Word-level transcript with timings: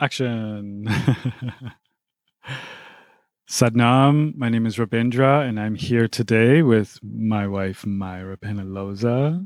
Action. 0.00 0.86
Satnam, 3.48 4.36
my 4.36 4.48
name 4.48 4.64
is 4.64 4.76
Robindra, 4.76 5.48
and 5.48 5.58
I'm 5.58 5.74
here 5.74 6.06
today 6.06 6.62
with 6.62 7.00
my 7.02 7.48
wife, 7.48 7.82
Myrah 7.82 8.36
Penaloza. 8.36 9.44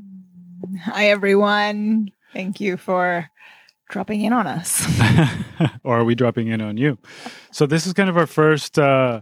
Hi, 0.83 1.07
everyone. 1.07 2.11
Thank 2.33 2.61
you 2.61 2.77
for 2.77 3.29
dropping 3.89 4.21
in 4.21 4.31
on 4.31 4.45
us. 4.45 4.85
or 5.83 5.99
are 5.99 6.03
we 6.03 6.13
dropping 6.13 6.49
in 6.49 6.61
on 6.61 6.77
you? 6.77 6.99
So, 7.51 7.65
this 7.65 7.87
is 7.87 7.93
kind 7.93 8.09
of 8.09 8.17
our 8.17 8.27
first 8.27 8.77
uh, 8.77 9.21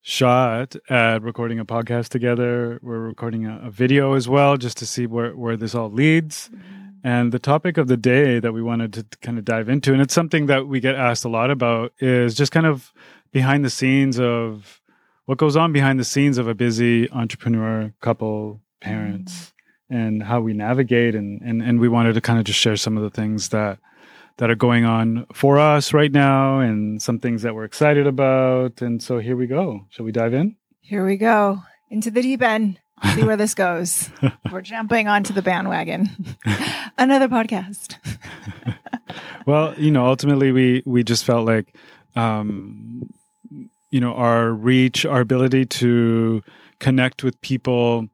shot 0.00 0.76
at 0.88 1.20
recording 1.22 1.58
a 1.58 1.66
podcast 1.66 2.08
together. 2.08 2.80
We're 2.82 3.00
recording 3.00 3.44
a, 3.44 3.60
a, 3.64 3.70
video 3.70 4.14
as 4.14 4.28
well, 4.28 4.56
just 4.56 4.78
to 4.78 4.86
see 4.86 5.06
where, 5.06 5.36
where 5.36 5.58
this 5.58 5.74
all 5.74 5.90
leads. 5.90 6.48
And 7.06 7.30
the 7.30 7.38
topic 7.38 7.78
of 7.78 7.86
the 7.86 7.96
day 7.96 8.40
that 8.40 8.52
we 8.52 8.60
wanted 8.60 8.92
to 8.94 9.04
kind 9.18 9.38
of 9.38 9.44
dive 9.44 9.68
into, 9.68 9.92
and 9.92 10.02
it's 10.02 10.12
something 10.12 10.46
that 10.46 10.66
we 10.66 10.80
get 10.80 10.96
asked 10.96 11.24
a 11.24 11.28
lot 11.28 11.52
about, 11.52 11.92
is 12.00 12.34
just 12.34 12.50
kind 12.50 12.66
of 12.66 12.92
behind 13.30 13.64
the 13.64 13.70
scenes 13.70 14.18
of 14.18 14.80
what 15.26 15.38
goes 15.38 15.56
on 15.56 15.72
behind 15.72 16.00
the 16.00 16.04
scenes 16.04 16.36
of 16.36 16.48
a 16.48 16.54
busy 16.54 17.08
entrepreneur 17.12 17.92
couple, 18.00 18.60
parents, 18.80 19.54
and 19.88 20.20
how 20.20 20.40
we 20.40 20.52
navigate. 20.52 21.14
And, 21.14 21.40
and, 21.42 21.62
and 21.62 21.78
we 21.78 21.88
wanted 21.88 22.14
to 22.14 22.20
kind 22.20 22.40
of 22.40 22.44
just 22.44 22.58
share 22.58 22.76
some 22.76 22.96
of 22.96 23.04
the 23.04 23.10
things 23.10 23.50
that 23.50 23.78
that 24.38 24.50
are 24.50 24.56
going 24.56 24.84
on 24.84 25.26
for 25.32 25.60
us 25.60 25.94
right 25.94 26.10
now 26.10 26.58
and 26.58 27.00
some 27.00 27.20
things 27.20 27.42
that 27.42 27.54
we're 27.54 27.64
excited 27.64 28.08
about. 28.08 28.82
And 28.82 29.00
so 29.00 29.18
here 29.18 29.36
we 29.36 29.46
go. 29.46 29.86
Shall 29.90 30.04
we 30.04 30.10
dive 30.10 30.34
in? 30.34 30.56
Here 30.80 31.06
we 31.06 31.16
go 31.16 31.62
into 31.88 32.10
the 32.10 32.20
deep 32.20 32.42
end. 32.42 32.80
See 33.14 33.24
where 33.24 33.36
this 33.36 33.54
goes. 33.54 34.10
we're 34.50 34.62
jumping 34.62 35.08
onto 35.08 35.32
the 35.32 35.42
bandwagon. 35.42 36.08
Another 36.98 37.28
podcast. 37.28 37.96
well, 39.46 39.74
you 39.78 39.90
know, 39.90 40.06
ultimately 40.06 40.52
we 40.52 40.82
we 40.86 41.04
just 41.04 41.24
felt 41.24 41.46
like 41.46 41.74
um 42.14 43.08
you 43.90 44.00
know, 44.00 44.14
our 44.14 44.50
reach, 44.50 45.06
our 45.06 45.20
ability 45.20 45.64
to 45.64 46.42
connect 46.80 47.22
with 47.22 47.40
people 47.40 48.08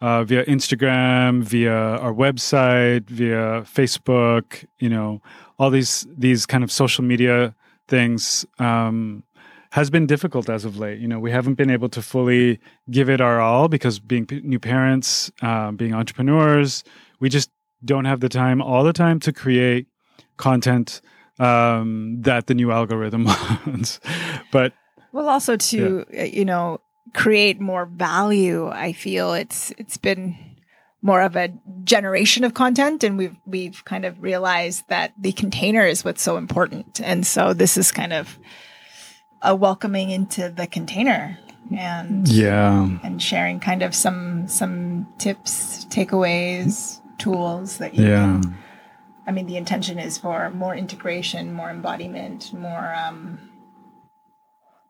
uh, 0.00 0.24
via 0.24 0.44
Instagram, 0.44 1.42
via 1.42 1.74
our 1.74 2.12
website, 2.14 3.08
via 3.10 3.62
Facebook, 3.62 4.64
you 4.78 4.88
know, 4.88 5.20
all 5.58 5.70
these 5.70 6.06
these 6.16 6.46
kind 6.46 6.62
of 6.62 6.70
social 6.70 7.04
media 7.04 7.54
things 7.88 8.46
um, 8.58 9.24
has 9.70 9.90
been 9.90 10.06
difficult 10.06 10.48
as 10.48 10.64
of 10.64 10.78
late. 10.78 10.98
You 10.98 11.08
know, 11.08 11.18
we 11.18 11.30
haven't 11.30 11.54
been 11.54 11.70
able 11.70 11.88
to 11.90 12.02
fully 12.02 12.58
give 12.90 13.10
it 13.10 13.20
our 13.20 13.40
all 13.40 13.68
because 13.68 13.98
being 13.98 14.26
p- 14.26 14.40
new 14.40 14.58
parents, 14.58 15.30
uh, 15.42 15.72
being 15.72 15.94
entrepreneurs, 15.94 16.84
we 17.20 17.28
just 17.28 17.50
don't 17.84 18.06
have 18.06 18.20
the 18.20 18.28
time 18.28 18.60
all 18.62 18.82
the 18.82 18.92
time 18.92 19.20
to 19.20 19.32
create 19.32 19.86
content 20.36 21.00
um, 21.38 22.20
that 22.22 22.46
the 22.46 22.54
new 22.54 22.72
algorithm 22.72 23.24
wants. 23.66 24.00
but 24.50 24.72
well, 25.12 25.28
also 25.28 25.56
to 25.56 26.04
yeah. 26.10 26.22
Uh, 26.22 26.24
you 26.26 26.44
know 26.44 26.80
create 27.14 27.60
more 27.60 27.86
value. 27.86 28.68
I 28.68 28.92
feel 28.92 29.34
it's 29.34 29.72
it's 29.78 29.96
been 29.96 30.36
more 31.00 31.22
of 31.22 31.36
a 31.36 31.52
generation 31.84 32.44
of 32.44 32.54
content 32.54 33.04
and 33.04 33.16
we've 33.16 33.36
we've 33.46 33.84
kind 33.84 34.04
of 34.04 34.20
realized 34.20 34.84
that 34.88 35.12
the 35.20 35.32
container 35.32 35.86
is 35.86 36.04
what's 36.04 36.22
so 36.22 36.36
important 36.36 37.00
and 37.00 37.24
so 37.24 37.54
this 37.54 37.76
is 37.76 37.92
kind 37.92 38.12
of 38.12 38.36
a 39.42 39.54
welcoming 39.54 40.10
into 40.10 40.48
the 40.48 40.66
container 40.66 41.38
and 41.76 42.28
yeah. 42.28 42.88
and 43.02 43.22
sharing 43.22 43.60
kind 43.60 43.82
of 43.82 43.94
some 43.94 44.48
some 44.48 45.06
tips 45.18 45.84
takeaways 45.86 47.00
tools 47.18 47.78
that 47.78 47.94
you 47.94 48.06
yeah. 48.06 48.40
can, 48.40 48.56
i 49.26 49.32
mean 49.32 49.46
the 49.46 49.56
intention 49.56 49.98
is 49.98 50.16
for 50.18 50.50
more 50.50 50.74
integration 50.74 51.52
more 51.52 51.70
embodiment 51.70 52.52
more 52.52 52.94
um 52.94 53.38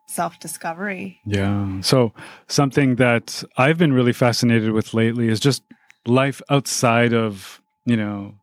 self 0.07 0.39
discovery 0.39 1.19
yeah. 1.25 1.81
So 1.81 2.13
something 2.47 2.95
that 2.95 3.43
i've 3.57 3.77
been 3.77 3.93
really 3.93 4.13
fascinated 4.13 4.71
with 4.71 4.93
lately 4.93 5.27
is 5.27 5.39
just 5.39 5.63
life 6.05 6.41
outside 6.49 7.13
of 7.13 7.61
you 7.85 7.97
know 7.97 8.33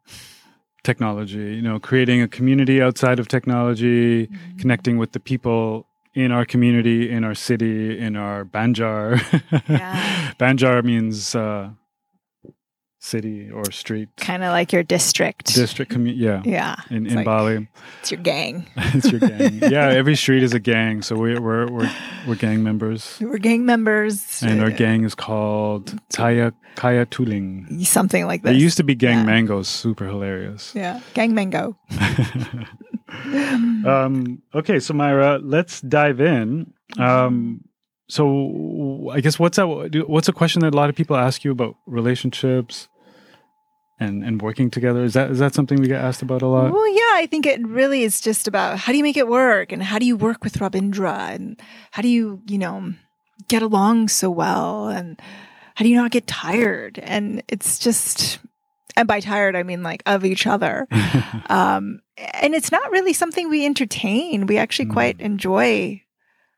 technology 0.84 1.56
you 1.56 1.62
know 1.62 1.80
creating 1.80 2.22
a 2.22 2.28
community 2.28 2.80
outside 2.80 3.18
of 3.18 3.26
technology 3.26 4.26
mm-hmm. 4.26 4.58
connecting 4.58 4.98
with 4.98 5.10
the 5.12 5.18
people 5.18 5.88
in 6.16 6.32
our 6.32 6.44
community 6.44 7.10
in 7.10 7.22
our 7.22 7.34
city 7.34 7.96
in 7.98 8.16
our 8.16 8.44
banjar 8.44 9.20
yeah. 9.68 10.32
banjar 10.40 10.82
means 10.82 11.34
uh, 11.34 11.70
city 13.06 13.50
or 13.50 13.70
street. 13.70 14.08
Kind 14.16 14.42
of 14.42 14.50
like 14.50 14.72
your 14.72 14.82
district. 14.82 15.54
District, 15.54 15.90
community. 15.90 16.24
yeah. 16.24 16.42
Yeah. 16.44 16.76
In, 16.90 17.06
in 17.06 17.14
like, 17.14 17.24
Bali. 17.24 17.68
It's 18.00 18.10
your 18.10 18.20
gang. 18.20 18.66
it's 18.76 19.10
your 19.10 19.20
gang. 19.20 19.60
Yeah, 19.62 19.88
every 19.88 20.16
street 20.16 20.42
is 20.42 20.52
a 20.52 20.58
gang. 20.58 21.02
So 21.02 21.16
we, 21.16 21.38
we're, 21.38 21.70
we're, 21.70 21.90
we're 22.26 22.34
gang 22.34 22.62
members. 22.62 23.16
We're 23.20 23.38
gang 23.38 23.64
members. 23.64 24.42
And 24.42 24.60
our 24.60 24.70
gang 24.70 25.04
is 25.04 25.14
called 25.14 25.94
Taya 26.10 26.52
Kaya 26.74 27.06
Tuling. 27.06 27.84
Something 27.84 28.26
like 28.26 28.42
that. 28.42 28.54
It 28.54 28.58
used 28.58 28.76
to 28.76 28.84
be 28.84 28.94
Gang 28.94 29.18
yeah. 29.18 29.24
Mangoes. 29.24 29.68
Super 29.68 30.06
hilarious. 30.06 30.72
Yeah. 30.74 31.00
Gang 31.14 31.34
Mango. 31.34 31.76
um, 33.86 34.42
okay, 34.54 34.80
so 34.80 34.94
Myrah, 34.94 35.40
let's 35.42 35.80
dive 35.80 36.20
in. 36.20 36.72
Um, 36.98 37.64
so 38.08 39.10
I 39.12 39.20
guess 39.20 39.38
what's 39.38 39.56
that? 39.56 39.66
What's 40.06 40.28
a 40.28 40.32
question 40.32 40.60
that 40.60 40.74
a 40.74 40.76
lot 40.76 40.90
of 40.90 40.96
people 40.96 41.16
ask 41.16 41.44
you 41.44 41.50
about 41.50 41.76
relationships, 41.86 42.88
and 43.98 44.22
and 44.22 44.42
working 44.42 44.70
together 44.70 45.04
is 45.04 45.14
that 45.14 45.30
is 45.30 45.38
that 45.38 45.54
something 45.54 45.80
we 45.80 45.88
get 45.88 46.02
asked 46.02 46.22
about 46.22 46.42
a 46.42 46.46
lot 46.46 46.72
well 46.72 46.88
yeah 46.88 47.12
i 47.14 47.26
think 47.30 47.46
it 47.46 47.66
really 47.66 48.02
is 48.02 48.20
just 48.20 48.46
about 48.46 48.78
how 48.78 48.92
do 48.92 48.98
you 48.98 49.02
make 49.02 49.16
it 49.16 49.28
work 49.28 49.72
and 49.72 49.82
how 49.82 49.98
do 49.98 50.06
you 50.06 50.16
work 50.16 50.44
with 50.44 50.58
Robindra 50.58 51.34
and 51.34 51.60
how 51.92 52.02
do 52.02 52.08
you 52.08 52.42
you 52.46 52.58
know 52.58 52.92
get 53.48 53.62
along 53.62 54.08
so 54.08 54.30
well 54.30 54.88
and 54.88 55.20
how 55.74 55.82
do 55.82 55.88
you 55.88 55.96
not 55.96 56.10
get 56.10 56.26
tired 56.26 56.98
and 56.98 57.42
it's 57.48 57.78
just 57.78 58.38
and 58.96 59.06
by 59.06 59.20
tired 59.20 59.56
i 59.56 59.62
mean 59.62 59.82
like 59.82 60.02
of 60.06 60.24
each 60.24 60.46
other 60.46 60.86
um 61.48 62.00
and 62.34 62.54
it's 62.54 62.72
not 62.72 62.90
really 62.90 63.12
something 63.12 63.48
we 63.48 63.64
entertain 63.64 64.46
we 64.46 64.58
actually 64.58 64.86
quite 64.86 65.18
mm. 65.18 65.22
enjoy 65.22 66.02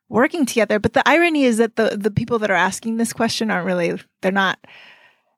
working 0.09 0.47
together 0.47 0.79
but 0.79 0.93
the 0.93 1.07
irony 1.09 1.45
is 1.45 1.59
that 1.59 1.77
the 1.77 1.97
the 2.01 2.11
people 2.11 2.39
that 2.39 2.51
are 2.51 2.55
asking 2.55 2.97
this 2.97 3.13
question 3.13 3.51
aren't 3.51 3.67
really 3.67 3.99
they're 4.23 4.33
not 4.33 4.59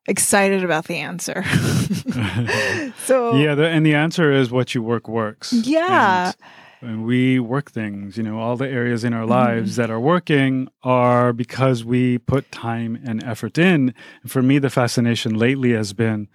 excited 0.07 0.65
about 0.65 0.87
the 0.87 0.97
answer. 0.97 1.45
so 3.05 3.37
yeah, 3.37 3.55
the, 3.55 3.67
and 3.67 3.85
the 3.85 3.95
answer 3.95 4.33
is 4.33 4.51
what 4.51 4.75
you 4.75 4.83
work 4.83 5.09
works. 5.09 5.53
Yeah. 5.53 6.33
And, 6.81 6.91
and 6.91 7.05
we 7.05 7.39
work 7.39 7.71
things, 7.71 8.17
you 8.17 8.23
know, 8.23 8.39
all 8.39 8.57
the 8.57 8.69
areas 8.69 9.05
in 9.05 9.13
our 9.13 9.27
lives 9.27 9.73
mm. 9.73 9.77
that 9.77 9.91
are 9.91 10.01
working 10.01 10.69
are 10.83 11.33
because 11.33 11.85
we 11.85 12.19
put 12.19 12.51
time 12.51 12.99
and 13.05 13.23
effort 13.23 13.59
in. 13.59 13.95
And 14.23 14.31
for 14.31 14.43
me, 14.43 14.59
the 14.59 14.71
fascination 14.71 15.35
lately 15.35 15.73
has 15.73 15.93
been, 15.93 16.29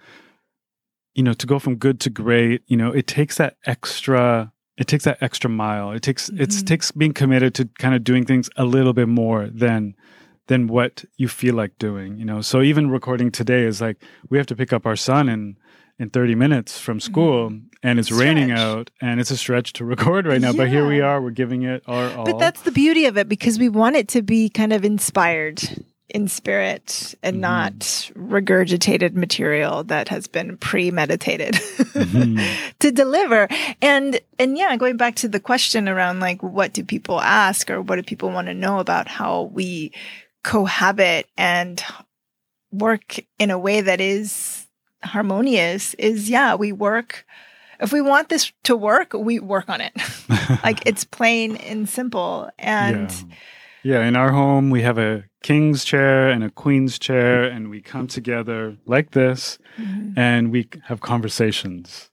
you 1.16 1.22
know, 1.22 1.32
to 1.32 1.46
go 1.46 1.58
from 1.58 1.76
good 1.76 1.98
to 2.00 2.10
great, 2.10 2.62
you 2.66 2.76
know, 2.76 2.92
it 2.92 3.06
takes 3.06 3.38
that 3.38 3.56
extra 3.64 4.52
it 4.76 4.86
takes 4.86 5.04
that 5.04 5.16
extra 5.22 5.48
mile. 5.48 5.90
It 5.90 6.02
takes 6.02 6.28
mm-hmm. 6.28 6.42
it 6.42 6.66
takes 6.66 6.92
being 6.92 7.14
committed 7.14 7.54
to 7.54 7.64
kind 7.78 7.94
of 7.94 8.04
doing 8.04 8.24
things 8.24 8.50
a 8.56 8.64
little 8.64 8.92
bit 8.92 9.08
more 9.08 9.48
than 9.48 9.96
than 10.46 10.66
what 10.66 11.04
you 11.16 11.28
feel 11.28 11.54
like 11.54 11.76
doing 11.78 12.18
you 12.18 12.24
know 12.24 12.40
so 12.40 12.62
even 12.62 12.90
recording 12.90 13.30
today 13.30 13.64
is 13.64 13.80
like 13.80 13.96
we 14.30 14.38
have 14.38 14.46
to 14.46 14.56
pick 14.56 14.72
up 14.72 14.86
our 14.86 14.96
son 14.96 15.28
in 15.28 15.56
in 15.98 16.10
30 16.10 16.34
minutes 16.34 16.78
from 16.78 17.00
school 17.00 17.50
mm. 17.50 17.62
and 17.82 17.98
it's 17.98 18.08
stretch. 18.08 18.20
raining 18.20 18.50
out 18.50 18.90
and 19.00 19.18
it's 19.18 19.30
a 19.30 19.36
stretch 19.36 19.72
to 19.72 19.84
record 19.92 20.26
right 20.26 20.40
now 20.40 20.50
yeah. 20.50 20.56
but 20.56 20.68
here 20.68 20.86
we 20.86 21.00
are 21.00 21.20
we're 21.20 21.30
giving 21.30 21.62
it 21.62 21.82
our 21.86 22.10
all 22.16 22.24
but 22.24 22.38
that's 22.38 22.62
the 22.62 22.72
beauty 22.72 23.06
of 23.06 23.16
it 23.16 23.28
because 23.28 23.58
we 23.58 23.68
want 23.68 23.96
it 23.96 24.08
to 24.08 24.22
be 24.22 24.48
kind 24.48 24.72
of 24.72 24.84
inspired 24.84 25.62
in 26.16 26.28
spirit 26.28 27.14
and 27.22 27.34
mm-hmm. 27.34 27.42
not 27.42 27.78
regurgitated 28.14 29.14
material 29.14 29.84
that 29.84 30.08
has 30.08 30.26
been 30.26 30.56
premeditated 30.56 31.54
mm-hmm. 31.54 32.38
to 32.78 32.90
deliver 32.90 33.46
and 33.82 34.18
and 34.38 34.56
yeah 34.56 34.76
going 34.76 34.96
back 34.96 35.14
to 35.14 35.28
the 35.28 35.40
question 35.40 35.88
around 35.88 36.20
like 36.20 36.42
what 36.42 36.72
do 36.72 36.82
people 36.82 37.20
ask 37.20 37.70
or 37.70 37.82
what 37.82 37.96
do 37.96 38.02
people 38.02 38.30
want 38.30 38.48
to 38.48 38.54
know 38.54 38.78
about 38.78 39.08
how 39.08 39.42
we 39.52 39.92
cohabit 40.42 41.26
and 41.36 41.84
work 42.72 43.18
in 43.38 43.50
a 43.50 43.58
way 43.58 43.80
that 43.80 44.00
is 44.00 44.66
harmonious 45.02 45.94
is 45.94 46.30
yeah, 46.30 46.54
we 46.54 46.72
work 46.72 47.24
if 47.78 47.92
we 47.92 48.00
want 48.00 48.30
this 48.30 48.52
to 48.64 48.74
work, 48.74 49.12
we 49.12 49.38
work 49.38 49.68
on 49.68 49.82
it. 49.82 49.92
like 50.64 50.86
it's 50.86 51.04
plain 51.04 51.56
and 51.56 51.86
simple. 51.86 52.48
And 52.58 53.10
yeah. 53.82 53.98
yeah. 54.00 54.06
in 54.06 54.16
our 54.16 54.32
home 54.32 54.70
we 54.70 54.82
have 54.82 54.98
a 54.98 55.24
king's 55.46 55.84
chair 55.84 56.28
and 56.28 56.42
a 56.42 56.50
queen's 56.50 56.98
chair 56.98 57.44
and 57.44 57.70
we 57.70 57.80
come 57.80 58.08
together 58.08 58.76
like 58.84 59.12
this 59.12 59.58
mm-hmm. 59.78 60.18
and 60.18 60.50
we 60.50 60.68
have 60.86 61.00
conversations. 61.00 62.10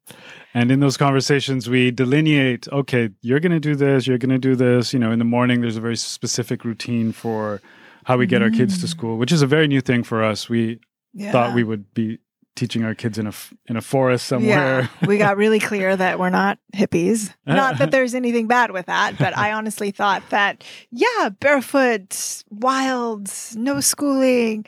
And 0.53 0.71
in 0.71 0.81
those 0.81 0.97
conversations, 0.97 1.67
we 1.67 1.89
delineate 1.89 2.67
okay, 2.67 3.09
you're 3.23 3.39
going 3.39 3.51
to 3.51 3.59
do 3.59 3.75
this, 3.75 4.05
you're 4.05 4.19
going 4.19 4.29
to 4.29 4.37
do 4.49 4.55
this. 4.55 4.93
You 4.93 4.99
know, 4.99 5.11
in 5.11 5.17
the 5.17 5.25
morning, 5.25 5.61
there's 5.61 5.77
a 5.77 5.81
very 5.81 5.97
specific 5.97 6.63
routine 6.63 7.11
for 7.11 7.59
how 8.03 8.17
we 8.17 8.27
get 8.27 8.43
mm. 8.43 8.45
our 8.45 8.51
kids 8.51 8.77
to 8.81 8.85
mm. 8.85 8.89
school, 8.89 9.17
which 9.17 9.31
is 9.31 9.41
a 9.41 9.47
very 9.47 9.67
new 9.67 9.81
thing 9.81 10.03
for 10.03 10.23
us. 10.23 10.47
We 10.47 10.79
yeah. 11.13 11.31
thought 11.31 11.55
we 11.55 11.63
would 11.63 11.91
be 11.95 12.19
teaching 12.55 12.83
our 12.83 12.95
kids 12.95 13.17
in 13.17 13.27
a 13.27 13.33
in 13.67 13.77
a 13.77 13.81
forest 13.81 14.27
somewhere. 14.27 14.89
Yeah, 15.01 15.07
we 15.07 15.17
got 15.17 15.37
really 15.37 15.59
clear 15.59 15.95
that 15.95 16.19
we're 16.19 16.29
not 16.29 16.59
hippies. 16.73 17.33
Not 17.45 17.77
that 17.79 17.91
there's 17.91 18.15
anything 18.15 18.47
bad 18.47 18.71
with 18.71 18.87
that, 18.87 19.17
but 19.17 19.37
I 19.37 19.53
honestly 19.53 19.91
thought 19.91 20.23
that 20.29 20.63
yeah, 20.91 21.29
barefoot, 21.39 22.43
wild, 22.49 23.29
no 23.55 23.79
schooling, 23.79 24.65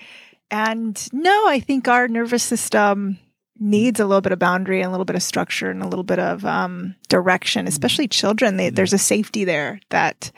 and 0.52 1.08
no, 1.14 1.48
I 1.48 1.60
think 1.60 1.88
our 1.88 2.08
nervous 2.08 2.44
system 2.44 3.20
needs 3.58 4.00
a 4.00 4.06
little 4.06 4.22
bit 4.22 4.32
of 4.32 4.40
boundary 4.40 4.82
and 4.82 4.88
a 4.88 4.92
little 4.92 5.06
bit 5.06 5.16
of 5.16 5.24
structure 5.24 5.70
and 5.70 5.82
a 5.82 5.88
little 5.88 6.04
bit 6.04 6.20
of 6.20 6.46
um, 6.46 6.96
direction, 7.08 7.68
especially 7.68 8.08
children. 8.08 8.58
They, 8.58 8.70
there's 8.70 8.94
a 8.94 8.98
safety 8.98 9.46
there 9.46 9.80
that 9.90 10.32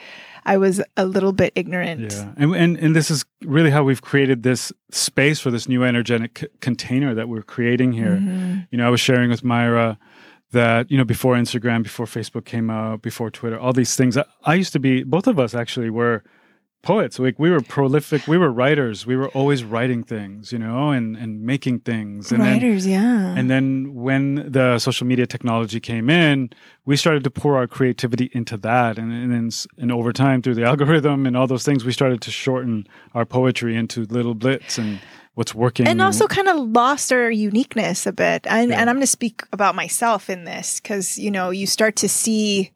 I 0.48 0.56
was 0.58 0.82
a 0.96 1.06
little 1.06 1.34
bit 1.34 1.52
ignorant. 1.56 2.14
Yeah, 2.14 2.34
and 2.38 2.56
and 2.56 2.78
and 2.78 2.96
this 2.96 3.12
is 3.12 3.26
really 3.44 3.70
how 3.70 3.84
we've 3.84 4.02
created 4.02 4.44
this 4.44 4.72
space 4.92 5.40
for 5.42 5.52
this 5.52 5.68
new 5.68 5.84
energetic 5.84 6.40
c- 6.40 6.48
container 6.62 7.14
that 7.14 7.28
we're 7.28 7.44
creating 7.44 7.92
here. 7.92 8.16
Mm-hmm. 8.16 8.60
You 8.72 8.78
know, 8.78 8.88
I 8.88 8.90
was 8.90 9.02
sharing 9.02 9.30
with 9.30 9.44
Myrah 9.44 9.98
that 10.54 10.90
you 10.90 10.98
know 10.98 11.04
before 11.04 11.36
Instagram, 11.36 11.84
before 11.84 12.06
Facebook 12.06 12.46
came 12.46 12.70
out, 12.70 13.02
before 13.02 13.30
Twitter, 13.30 13.60
all 13.60 13.74
these 13.74 13.96
things. 13.98 14.16
I, 14.18 14.24
I 14.46 14.56
used 14.56 14.72
to 14.74 14.80
be. 14.80 15.04
Both 15.04 15.28
of 15.28 15.38
us 15.38 15.54
actually 15.54 15.90
were 15.90 16.24
poets. 16.88 17.19
Like 17.19 17.38
we 17.45 17.50
were 17.54 17.62
prolific. 17.78 18.22
We 18.34 18.38
were 18.44 18.51
writers. 18.62 19.06
We 19.12 19.16
were 19.22 19.30
always 19.39 19.62
writing 19.74 20.01
things, 20.13 20.51
you 20.54 20.60
know, 20.66 20.81
and 20.98 21.06
and 21.24 21.31
making 21.54 21.78
things. 21.92 22.31
And 22.31 22.39
Writers, 22.42 22.84
then, 22.86 22.94
yeah. 22.94 23.39
and 23.39 23.45
then 23.54 23.94
when 24.07 24.25
the 24.57 24.80
social 24.80 25.06
media 25.12 25.28
technology 25.36 25.80
came 25.92 26.07
in, 26.10 26.50
we 26.89 26.95
started 26.95 27.24
to 27.28 27.31
pour 27.42 27.54
our 27.60 27.68
creativity 27.78 28.28
into 28.39 28.56
that, 28.69 28.98
and 29.01 29.10
and 29.22 29.30
then 29.36 29.48
and 29.81 29.92
over 29.92 30.12
time 30.13 30.42
through 30.42 30.56
the 30.62 30.68
algorithm 30.72 31.19
and 31.28 31.34
all 31.38 31.48
those 31.54 31.66
things, 31.69 31.84
we 31.89 31.92
started 31.92 32.19
to 32.28 32.31
shorten 32.31 32.88
our 33.13 33.25
poetry 33.25 33.74
into 33.81 33.98
little 34.18 34.36
blits 34.44 34.78
and 34.81 35.00
what's 35.38 35.54
working. 35.54 35.88
and 35.88 36.01
also 36.01 36.25
kind 36.28 36.48
of 36.48 36.57
lost 36.81 37.12
our 37.12 37.30
uniqueness 37.30 38.07
a 38.07 38.12
bit. 38.12 38.42
And, 38.48 38.72
Yeah. 38.72 38.80
and 38.80 38.89
I'm 38.89 38.95
going 38.95 39.12
to 39.12 39.18
speak 39.19 39.44
about 39.54 39.75
myself 39.75 40.30
in 40.30 40.45
this 40.45 40.80
because, 40.81 41.18
you 41.19 41.30
know, 41.30 41.51
you 41.51 41.68
start 41.68 41.95
to 41.98 42.10
see 42.10 42.72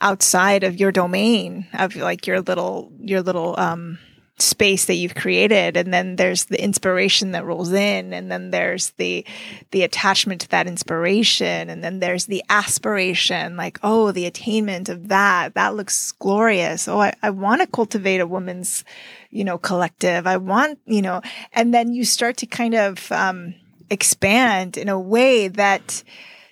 outside 0.00 0.64
of 0.64 0.78
your 0.78 0.92
domain 0.92 1.66
of 1.72 1.96
like 1.96 2.26
your 2.26 2.40
little, 2.40 2.92
your 3.00 3.22
little, 3.22 3.58
um, 3.58 3.98
space 4.38 4.84
that 4.84 4.94
you've 4.94 5.14
created. 5.14 5.76
And 5.76 5.92
then 5.92 6.16
there's 6.16 6.46
the 6.46 6.62
inspiration 6.62 7.32
that 7.32 7.44
rolls 7.44 7.72
in 7.72 8.12
and 8.12 8.30
then 8.30 8.50
there's 8.50 8.90
the 8.90 9.24
the 9.70 9.82
attachment 9.82 10.42
to 10.42 10.48
that 10.50 10.66
inspiration 10.66 11.70
and 11.70 11.82
then 11.82 12.00
there's 12.00 12.26
the 12.26 12.44
aspiration 12.50 13.56
like 13.56 13.78
oh 13.82 14.12
the 14.12 14.26
attainment 14.26 14.88
of 14.88 15.08
that. 15.08 15.54
That 15.54 15.74
looks 15.74 16.12
glorious. 16.12 16.86
Oh 16.86 17.00
i, 17.00 17.14
I 17.22 17.30
want 17.30 17.62
to 17.62 17.66
cultivate 17.66 18.20
a 18.20 18.26
woman's 18.26 18.84
you 19.30 19.44
know 19.44 19.56
collective. 19.56 20.26
I 20.26 20.36
want 20.36 20.78
you 20.84 21.02
know 21.02 21.22
and 21.54 21.72
then 21.72 21.94
you 21.94 22.04
start 22.04 22.36
to 22.38 22.46
kind 22.46 22.74
of 22.74 23.10
um, 23.12 23.54
expand 23.88 24.76
in 24.76 24.90
a 24.90 25.00
way 25.00 25.48
that 25.48 26.02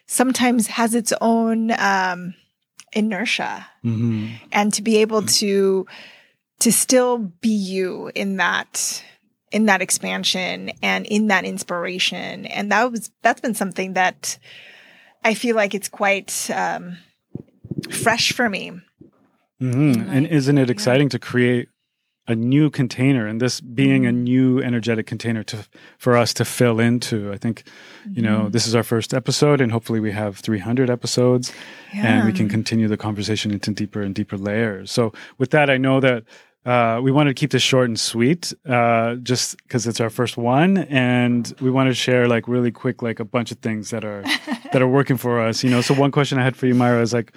sometimes 0.06 0.68
has 0.68 0.94
its 0.94 1.12
own 1.20 1.70
um, 1.72 2.34
inertia 2.94 3.66
Mhm. 3.84 4.38
and 4.52 4.72
to 4.72 4.82
be 4.82 4.98
able 4.98 5.22
to 5.22 5.86
to 6.60 6.70
still 6.72 7.18
be 7.18 7.48
you 7.50 8.10
in 8.14 8.36
that 8.38 9.02
in 9.50 9.66
that 9.66 9.82
expansion 9.82 10.70
and 10.82 11.06
in 11.06 11.26
that 11.28 11.44
inspiration 11.44 12.46
and 12.46 12.70
that 12.72 12.90
was 12.90 13.10
that's 13.22 13.40
been 13.40 13.54
something 13.54 13.92
that 13.94 14.38
i 15.24 15.34
feel 15.34 15.54
like 15.56 15.74
it's 15.74 15.88
quite 15.88 16.48
um 16.50 16.96
fresh 17.90 18.32
for 18.32 18.48
me 18.48 18.72
Mhm. 19.60 20.08
And 20.10 20.26
isn't 20.26 20.58
it 20.58 20.68
exciting 20.68 21.08
to 21.10 21.18
create 21.18 21.68
a 22.26 22.34
new 22.34 22.70
container 22.70 23.26
and 23.26 23.40
this 23.40 23.60
being 23.60 24.06
a 24.06 24.10
Mm-hmm. 24.10 24.24
new 24.24 24.60
energetic 24.62 25.06
container 25.06 25.42
to 25.44 25.56
for 25.98 26.16
us 26.16 26.32
to 26.34 26.44
fill 26.44 26.80
into? 26.80 27.32
I 27.32 27.38
think, 27.38 27.64
you 28.04 28.22
Mm-hmm. 28.22 28.22
know, 28.24 28.48
this 28.48 28.66
is 28.66 28.74
our 28.74 28.82
first 28.82 29.12
episode 29.14 29.60
and 29.60 29.70
hopefully 29.72 30.00
we 30.00 30.12
have 30.12 30.38
300 30.38 30.88
episodes 30.90 31.52
and 31.92 32.24
we 32.26 32.32
can 32.32 32.48
continue 32.48 32.88
the 32.88 32.96
conversation 32.96 33.50
into 33.52 33.70
deeper 33.72 34.00
and 34.02 34.14
deeper 34.14 34.36
layers. 34.38 34.90
So 34.90 35.12
with 35.38 35.50
that, 35.50 35.68
I 35.70 35.76
know 35.76 36.00
that 36.00 36.24
uh, 36.66 36.98
we 37.02 37.12
wanted 37.12 37.28
to 37.36 37.38
keep 37.40 37.50
this 37.50 37.62
short 37.62 37.88
and 37.88 38.00
sweet, 38.00 38.54
uh, 38.66 39.16
just 39.16 39.56
because 39.64 39.86
it's 39.86 40.00
our 40.00 40.08
first 40.08 40.38
one, 40.38 40.78
and 40.88 41.52
we 41.60 41.70
want 41.70 41.90
to 41.90 41.94
share 41.94 42.26
like 42.26 42.48
really 42.48 42.70
quick, 42.72 43.02
like 43.02 43.20
a 43.20 43.24
bunch 43.24 43.52
of 43.52 43.58
things 43.58 43.90
that 43.90 44.02
are 44.02 44.22
that 44.72 44.80
are 44.80 44.88
working 44.88 45.18
for 45.18 45.40
us. 45.40 45.62
You 45.62 45.68
know, 45.68 45.82
so 45.82 45.92
one 45.92 46.10
question 46.10 46.38
I 46.38 46.42
had 46.42 46.56
for 46.56 46.66
you, 46.66 46.74
Myrah, 46.74 47.02
is 47.02 47.12
like, 47.12 47.32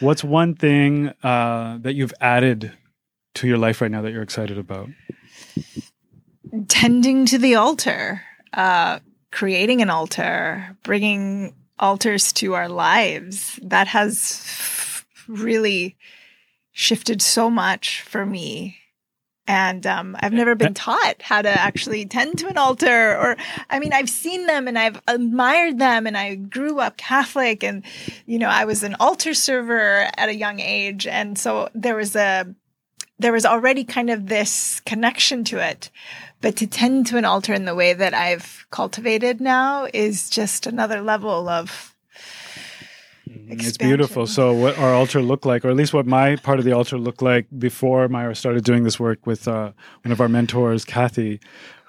what's 0.00 0.24
one 0.24 0.56
thing 0.56 1.12
uh, 1.22 1.78
that 1.82 1.94
you've 1.94 2.12
added 2.20 2.72
to 3.34 3.46
your 3.48 3.58
life 3.58 3.80
right 3.80 3.90
now 3.90 4.02
that 4.02 4.12
you're 4.12 4.22
excited 4.22 4.58
about? 4.58 4.88
tending 6.68 7.24
to 7.24 7.38
the 7.38 7.54
altar 7.54 8.20
uh 8.52 8.98
creating 9.30 9.80
an 9.80 9.88
altar 9.88 10.76
bringing 10.82 11.54
altars 11.82 12.32
to 12.32 12.54
our 12.54 12.68
lives. 12.68 13.58
That 13.62 13.88
has 13.88 15.04
really 15.26 15.96
shifted 16.70 17.20
so 17.20 17.50
much 17.50 18.02
for 18.02 18.24
me. 18.24 18.78
And 19.48 19.84
um, 19.88 20.16
i've 20.20 20.32
never 20.32 20.54
been 20.54 20.72
taught 20.72 21.20
how 21.20 21.42
to 21.42 21.48
actually 21.48 22.06
tend 22.06 22.38
to 22.38 22.46
an 22.46 22.56
altar 22.56 23.18
or 23.18 23.36
i 23.70 23.80
mean 23.80 23.92
i've 23.92 24.08
seen 24.08 24.46
them 24.46 24.68
and 24.68 24.78
i've 24.78 25.02
admired 25.08 25.80
them 25.80 26.06
and 26.06 26.16
i 26.16 26.36
grew 26.36 26.78
up 26.78 26.96
catholic 26.96 27.64
and 27.64 27.82
you 28.24 28.38
know 28.38 28.48
i 28.48 28.64
was 28.64 28.84
an 28.84 28.94
altar 29.00 29.34
server 29.34 30.08
at 30.16 30.28
a 30.28 30.34
young 30.34 30.60
age. 30.60 31.08
And 31.08 31.36
so 31.36 31.68
there 31.74 31.96
was 31.96 32.14
a 32.14 32.54
there 33.22 33.32
was 33.32 33.46
already 33.46 33.84
kind 33.84 34.10
of 34.10 34.26
this 34.26 34.80
connection 34.80 35.44
to 35.44 35.58
it 35.58 35.90
but 36.42 36.56
to 36.56 36.66
tend 36.66 37.06
to 37.06 37.16
an 37.16 37.24
altar 37.24 37.54
in 37.54 37.64
the 37.64 37.74
way 37.74 37.94
that 37.94 38.12
I've 38.12 38.66
cultivated 38.70 39.40
now 39.40 39.88
is 39.94 40.28
just 40.28 40.66
another 40.66 41.00
level 41.00 41.48
of 41.48 41.94
It's 43.48 43.78
beautiful. 43.78 44.26
So, 44.26 44.52
what 44.52 44.76
our 44.76 44.92
altar 44.92 45.22
looked 45.22 45.46
like, 45.46 45.64
or 45.64 45.70
at 45.70 45.76
least 45.76 45.94
what 45.94 46.04
my 46.04 46.36
part 46.36 46.58
of 46.58 46.64
the 46.64 46.72
altar 46.72 46.98
looked 46.98 47.22
like 47.22 47.46
before 47.56 48.08
Myrah 48.08 48.36
started 48.36 48.64
doing 48.64 48.82
this 48.82 48.98
work 49.00 49.24
with 49.24 49.48
uh, 49.48 49.72
one 50.02 50.12
of 50.12 50.20
our 50.20 50.28
mentors, 50.28 50.84
Kathy, 50.84 51.40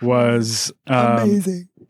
was 0.01 0.71
um, 0.87 1.43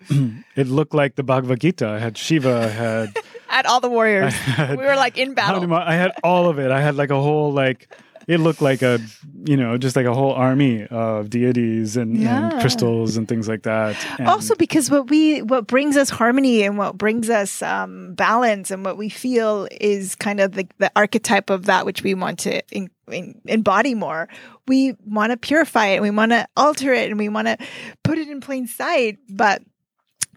it 0.56 0.68
looked 0.68 0.94
like 0.94 1.16
the 1.16 1.24
Bhagavad 1.24 1.60
Gita. 1.60 1.88
I 1.88 2.00
had 2.00 2.18
Shiva, 2.18 2.64
I 2.64 2.68
had, 2.68 3.18
At 3.50 3.66
all 3.66 3.82
the 3.82 3.90
warriors, 3.90 4.34
had 4.34 4.80
we 4.80 4.86
were 4.86 4.96
like 4.96 5.18
in 5.18 5.34
battle. 5.34 5.72
I 5.74 5.94
had 5.94 6.14
all 6.24 6.50
of 6.50 6.58
it. 6.58 6.72
I 6.72 6.82
had 6.82 6.96
like 6.96 7.12
a 7.12 7.22
whole 7.22 7.52
like 7.52 7.94
it 8.28 8.40
looked 8.40 8.62
like 8.62 8.82
a 8.82 9.00
you 9.46 9.58
know 9.58 9.78
just 9.78 9.96
like 9.96 10.06
a 10.06 10.14
whole 10.14 10.34
army 10.34 10.86
of 10.88 11.30
deities 11.30 11.98
and, 11.98 12.18
Yeah. 12.18 12.52
and 12.52 12.62
crystals 12.62 13.18
and 13.18 13.28
things 13.28 13.48
like 13.48 13.64
that. 13.64 13.96
And 14.18 14.28
also 14.28 14.56
because 14.56 14.90
what 14.90 15.10
we 15.10 15.42
what 15.42 15.68
brings 15.68 15.98
us 15.98 16.10
harmony 16.10 16.64
and 16.64 16.78
what 16.78 16.98
brings 16.98 17.30
us 17.30 17.62
um, 17.62 18.14
balance 18.14 18.72
and 18.72 18.86
what 18.86 18.98
we 18.98 19.10
feel 19.10 19.68
is 19.80 20.16
kind 20.16 20.40
of 20.40 20.54
the, 20.54 20.68
the 20.78 20.92
archetype 20.96 21.50
of 21.50 21.66
that 21.66 21.86
which 21.86 22.04
we 22.04 22.14
want 22.14 22.40
to 22.40 22.62
in, 22.72 22.90
in, 23.12 23.40
embody 23.46 23.96
more 23.96 24.28
we 24.68 24.96
want 25.06 25.32
to 25.32 25.38
purify 25.38 25.88
it 25.88 25.96
and 25.96 26.04
we 26.04 26.10
want 26.12 26.32
to 26.32 26.48
alter 26.56 26.94
it 26.94 27.10
and 27.10 27.20
we 27.20 27.28
want 27.30 27.48
to 27.48 27.58
put 28.04 28.18
it 28.18 28.30
in 28.30 28.40
plain 28.40 28.66
sight 28.68 29.18
but 29.30 29.62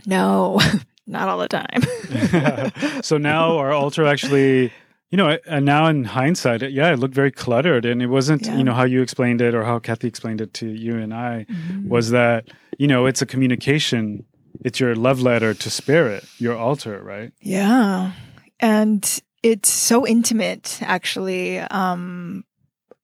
no 0.04 0.60
not 1.06 1.28
all 1.28 1.38
the 1.38 1.48
time 1.48 3.02
so 3.02 3.16
now 3.18 3.56
our 3.58 3.70
altar 3.72 4.04
actually 4.04 4.72
you 5.10 5.16
know 5.16 5.38
and 5.46 5.64
now 5.64 5.86
in 5.86 6.04
hindsight 6.04 6.62
yeah 6.70 6.92
it 6.92 6.98
looked 6.98 7.14
very 7.14 7.30
cluttered 7.30 7.84
and 7.84 8.02
it 8.02 8.08
wasn't 8.08 8.46
Yeah. 8.46 8.56
you 8.58 8.64
know 8.64 8.74
how 8.74 8.84
you 8.84 9.02
explained 9.02 9.40
it 9.40 9.54
or 9.54 9.64
how 9.64 9.78
kathy 9.78 10.08
explained 10.08 10.40
it 10.40 10.52
to 10.54 10.66
you 10.68 10.96
and 10.98 11.12
i 11.14 11.46
Mm-hmm. 11.48 11.88
was 11.88 12.10
that 12.10 12.48
you 12.78 12.86
know 12.88 13.06
it's 13.06 13.22
a 13.22 13.26
communication 13.26 14.24
it's 14.64 14.80
your 14.80 14.94
love 14.96 15.20
letter 15.20 15.54
to 15.54 15.70
spirit 15.70 16.24
your 16.38 16.56
altar 16.56 17.02
right 17.02 17.32
Yeah. 17.40 18.12
And 18.58 19.04
it's 19.42 19.68
so 19.70 20.06
intimate, 20.06 20.78
actually. 20.82 21.58
Um, 21.60 22.44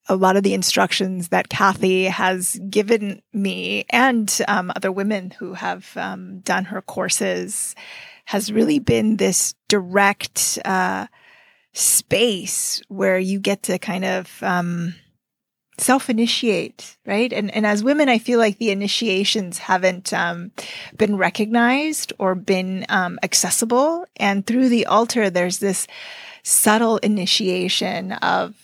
a 0.09 0.17
lot 0.17 0.37
of 0.37 0.43
the 0.43 0.55
instructions 0.55 1.29
that 1.29 1.51
Kathy 1.51 2.05
has 2.07 2.59
given 2.71 3.21
me 3.35 3.85
and 3.91 4.27
um, 4.49 4.73
other 4.75 4.91
women 4.91 5.31
who 5.39 5.53
have 5.53 5.93
um, 5.97 6.41
done 6.41 6.65
her 6.65 6.81
courses 6.81 7.75
has 8.25 8.51
really 8.51 8.79
been 8.81 9.19
this 9.19 9.55
direct 9.69 10.59
uh, 10.65 11.07
space 11.73 12.83
where 12.89 13.19
you 13.19 13.41
get 13.41 13.63
to 13.65 13.79
kind 13.79 14.05
of 14.05 14.43
um, 14.43 14.95
self 15.79 16.11
initiate, 16.11 16.97
right? 17.07 17.33
And 17.33 17.51
and 17.55 17.67
as 17.67 17.85
women, 17.85 18.09
I 18.09 18.19
feel 18.19 18.39
like 18.39 18.59
the 18.59 18.71
initiations 18.71 19.59
haven't 19.59 20.13
um, 20.13 20.53
been 20.97 21.17
recognized 21.17 22.13
or 22.19 22.35
been 22.35 22.87
um, 22.89 23.19
accessible. 23.23 24.07
And 24.17 24.47
through 24.47 24.69
the 24.69 24.87
altar, 24.87 25.31
there's 25.31 25.59
this 25.59 25.87
subtle 26.43 26.99
initiation 26.99 28.13
of 28.13 28.55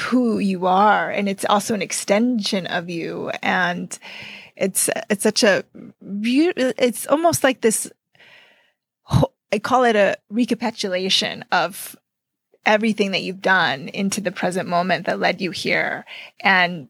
who 0.00 0.38
you 0.38 0.66
are, 0.66 1.10
and 1.10 1.28
it's 1.28 1.44
also 1.48 1.74
an 1.74 1.82
extension 1.82 2.66
of 2.66 2.90
you. 2.90 3.30
And 3.42 3.96
it's 4.56 4.90
it's 5.10 5.22
such 5.22 5.42
a 5.42 5.64
it's 6.02 7.06
almost 7.06 7.44
like 7.44 7.60
this. 7.60 7.90
I 9.54 9.60
call 9.60 9.84
it 9.84 9.94
a 9.94 10.16
recapitulation 10.30 11.44
of 11.52 11.94
everything 12.66 13.12
that 13.12 13.22
you've 13.22 13.40
done 13.40 13.86
into 13.86 14.20
the 14.20 14.32
present 14.32 14.68
moment 14.68 15.06
that 15.06 15.20
led 15.20 15.40
you 15.40 15.52
here 15.52 16.04
and 16.40 16.88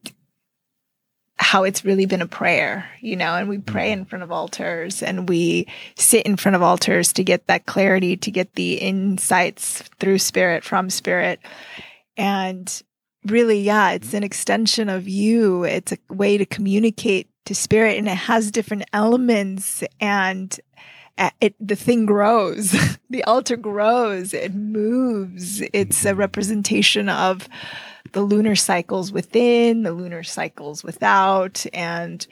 how 1.37 1.63
it's 1.63 1.85
really 1.85 2.07
been 2.07 2.23
a 2.23 2.27
prayer, 2.27 2.89
you 3.01 3.15
know, 3.15 3.35
and 3.35 3.47
we 3.47 3.59
pray 3.59 3.91
mm-hmm. 3.91 3.99
in 3.99 4.05
front 4.05 4.23
of 4.23 4.31
altars 4.31 5.03
and 5.03 5.29
we 5.29 5.67
sit 5.95 6.25
in 6.25 6.37
front 6.37 6.55
of 6.55 6.63
altars 6.63 7.13
to 7.13 7.23
get 7.23 7.45
that 7.45 7.67
clarity, 7.67 8.17
to 8.17 8.31
get 8.31 8.55
the 8.55 8.79
insights 8.79 9.83
through 9.99 10.17
spirit, 10.17 10.63
from 10.63 10.89
spirit. 10.89 11.39
And 12.17 12.81
really, 13.27 13.59
yeah, 13.59 13.91
it's 13.91 14.15
an 14.15 14.23
extension 14.23 14.89
of 14.89 15.07
you. 15.07 15.65
It's 15.65 15.91
a 15.91 15.99
way 16.09 16.39
to 16.39 16.47
communicate 16.47 17.29
to 17.45 17.53
spirit 17.53 17.99
and 17.99 18.07
it 18.07 18.17
has 18.17 18.49
different 18.49 18.85
elements 18.91 19.83
and 19.99 20.59
it 21.41 21.55
the 21.59 21.75
thing 21.75 22.05
grows 22.05 22.71
the 23.09 23.23
altar 23.23 23.55
grows 23.55 24.33
it 24.33 24.53
moves 24.53 25.61
it's 25.73 26.05
a 26.05 26.15
representation 26.15 27.09
of 27.09 27.47
the 28.11 28.21
lunar 28.21 28.55
cycles 28.55 29.11
within 29.11 29.83
the 29.83 29.91
lunar 29.91 30.23
cycles 30.23 30.83
without 30.83 31.65
and 31.73 32.27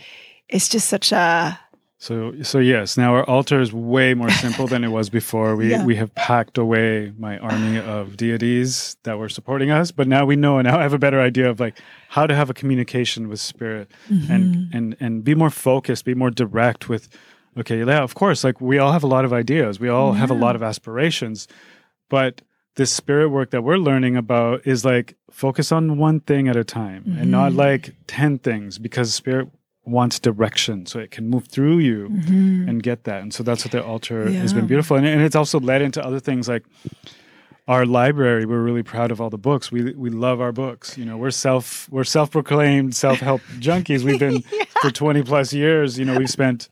it's 0.50 0.70
just 0.70 0.90
such 0.90 1.12
a 1.12 1.60
so 2.04 2.34
so 2.42 2.60
yes, 2.60 2.98
now 2.98 3.16
our 3.16 3.24
altar 3.30 3.62
is 3.62 3.72
way 3.72 4.14
more 4.14 4.30
simple 4.46 4.68
than 4.68 4.84
it 4.84 4.90
was 4.90 5.10
before. 5.10 5.56
We 5.56 5.72
yeah. 5.72 5.86
we 5.86 5.96
have 5.96 6.14
packed 6.16 6.58
away 6.58 7.14
my 7.18 7.38
army 7.38 7.80
of 7.80 8.18
deities 8.18 8.98
that 9.04 9.18
were 9.18 9.30
supporting 9.30 9.72
us, 9.72 9.92
but 9.92 10.06
now 10.06 10.26
we 10.26 10.36
know 10.36 10.58
and 10.58 10.68
now 10.68 10.78
I 10.78 10.82
have 10.82 10.92
a 10.92 11.00
better 11.00 11.22
idea 11.22 11.50
of 11.50 11.62
like 11.62 11.80
how 12.10 12.28
to 12.28 12.36
have 12.36 12.50
a 12.50 12.54
communication 12.54 13.30
with 13.30 13.40
spirit 13.40 13.90
mm-hmm. 14.10 14.30
and 14.30 14.74
and 14.74 14.98
and 15.00 15.24
be 15.24 15.34
more 15.34 15.50
focused, 15.50 16.04
be 16.04 16.14
more 16.14 16.30
direct 16.30 16.90
with 16.90 17.08
okay, 17.58 17.80
yeah, 17.80 18.02
of 18.02 18.16
course, 18.16 18.44
like 18.44 18.62
we 18.62 18.78
all 18.78 18.92
have 18.92 19.04
a 19.04 19.08
lot 19.08 19.26
of 19.26 19.34
ideas. 19.34 19.80
We 19.80 19.90
all 19.90 20.14
yeah. 20.14 20.20
have 20.20 20.32
a 20.32 20.36
lot 20.36 20.56
of 20.56 20.64
aspirations, 20.64 21.48
but 22.10 22.42
this 22.76 22.92
spirit 22.92 23.30
work 23.30 23.52
that 23.52 23.64
we're 23.64 23.78
learning 23.78 24.16
about 24.16 24.66
is 24.66 24.84
like 24.84 25.16
focus 25.30 25.72
on 25.72 25.98
one 25.98 26.20
thing 26.20 26.48
at 26.48 26.56
a 26.56 26.64
time 26.64 27.04
mm-hmm. 27.04 27.20
and 27.20 27.32
not 27.32 27.50
mm-hmm. 27.50 27.60
like 27.60 27.96
10 28.08 28.40
things 28.40 28.80
because 28.80 29.14
spirit 29.14 29.48
wants 29.86 30.20
direction 30.20 30.86
so 30.86 30.98
it 31.00 31.12
can 31.12 31.30
move 31.30 31.48
through 31.48 31.78
you 31.78 32.10
mm-hmm. 32.10 32.70
and 32.70 32.82
get 32.82 33.04
that. 33.04 33.22
And 33.22 33.34
so 33.34 33.44
that's 33.44 33.66
what 33.66 33.72
the 33.72 33.84
altar 33.84 34.30
yeah. 34.30 34.40
has 34.40 34.54
been 34.54 34.66
beautiful. 34.66 34.98
And, 34.98 35.06
and 35.06 35.22
it's 35.22 35.36
also 35.36 35.60
led 35.60 35.82
into 35.82 36.04
other 36.04 36.20
things 36.20 36.48
like 36.48 36.64
our 37.68 37.86
library. 37.86 38.46
We're 38.46 38.62
really 38.62 38.84
proud 38.84 39.12
of 39.12 39.22
all 39.22 39.30
the 39.30 39.38
books. 39.38 39.72
We 39.72 39.94
we 39.94 40.10
love 40.10 40.42
our 40.42 40.52
books. 40.52 40.98
You 40.98 41.06
know, 41.06 41.18
we're 41.18 41.32
self 41.32 41.88
we're 41.90 42.04
self 42.04 42.32
proclaimed 42.32 42.96
self 42.96 43.20
help 43.20 43.42
junkies. 43.60 44.04
We've 44.04 44.20
been 44.20 44.44
yeah. 44.52 44.66
for 44.82 44.92
twenty 44.92 45.24
plus 45.24 45.54
years. 45.54 45.98
You 45.98 46.06
know, 46.06 46.18
we've 46.18 46.30
spent 46.30 46.70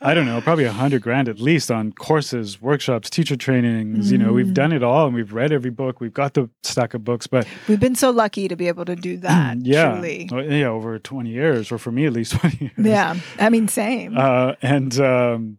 I 0.00 0.14
don't 0.14 0.26
know, 0.26 0.40
probably 0.40 0.64
a 0.64 0.72
hundred 0.72 1.02
grand 1.02 1.28
at 1.28 1.40
least 1.40 1.70
on 1.70 1.92
courses, 1.92 2.62
workshops, 2.62 3.10
teacher 3.10 3.36
trainings. 3.36 4.08
Mm. 4.08 4.12
You 4.12 4.18
know, 4.18 4.32
we've 4.32 4.54
done 4.54 4.72
it 4.72 4.82
all 4.82 5.06
and 5.06 5.14
we've 5.14 5.32
read 5.32 5.50
every 5.50 5.70
book. 5.70 6.00
We've 6.00 6.14
got 6.14 6.34
the 6.34 6.48
stack 6.62 6.94
of 6.94 7.02
books, 7.04 7.26
but 7.26 7.48
we've 7.68 7.80
been 7.80 7.96
so 7.96 8.10
lucky 8.10 8.46
to 8.46 8.54
be 8.54 8.68
able 8.68 8.84
to 8.84 8.94
do 8.94 9.16
that. 9.18 9.58
yeah. 9.62 9.94
Truly. 9.94 10.28
Yeah. 10.30 10.68
Over 10.68 10.98
20 10.98 11.30
years, 11.30 11.72
or 11.72 11.78
for 11.78 11.90
me, 11.90 12.06
at 12.06 12.12
least 12.12 12.32
20 12.40 12.58
years. 12.60 12.72
Yeah. 12.78 13.16
I 13.40 13.50
mean, 13.50 13.66
same. 13.66 14.16
Uh, 14.16 14.54
and, 14.62 14.98
um, 15.00 15.58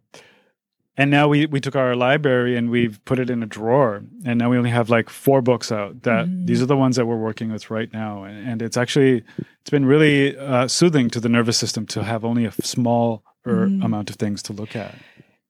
and 0.96 1.10
now 1.10 1.28
we, 1.28 1.46
we 1.46 1.60
took 1.60 1.76
our 1.76 1.94
library 1.94 2.56
and 2.56 2.70
we've 2.70 3.02
put 3.04 3.18
it 3.18 3.30
in 3.30 3.42
a 3.42 3.46
drawer 3.46 4.02
and 4.24 4.38
now 4.38 4.50
we 4.50 4.58
only 4.58 4.70
have 4.70 4.90
like 4.90 5.08
four 5.08 5.40
books 5.40 5.72
out 5.72 6.02
that 6.02 6.26
mm. 6.26 6.46
these 6.46 6.60
are 6.60 6.66
the 6.66 6.76
ones 6.76 6.96
that 6.96 7.06
we're 7.06 7.16
working 7.16 7.50
with 7.50 7.70
right 7.70 7.90
now 7.92 8.24
and, 8.24 8.46
and 8.46 8.60
it's 8.60 8.76
actually 8.76 9.24
it's 9.62 9.70
been 9.70 9.86
really 9.86 10.36
uh, 10.36 10.68
soothing 10.68 11.08
to 11.08 11.18
the 11.18 11.28
nervous 11.30 11.56
system 11.56 11.86
to 11.86 12.04
have 12.04 12.22
only 12.22 12.44
a 12.44 12.52
small 12.60 13.24
or 13.50 13.66
mm. 13.66 13.84
amount 13.84 14.10
of 14.10 14.16
things 14.16 14.42
to 14.44 14.52
look 14.52 14.76
at. 14.76 14.94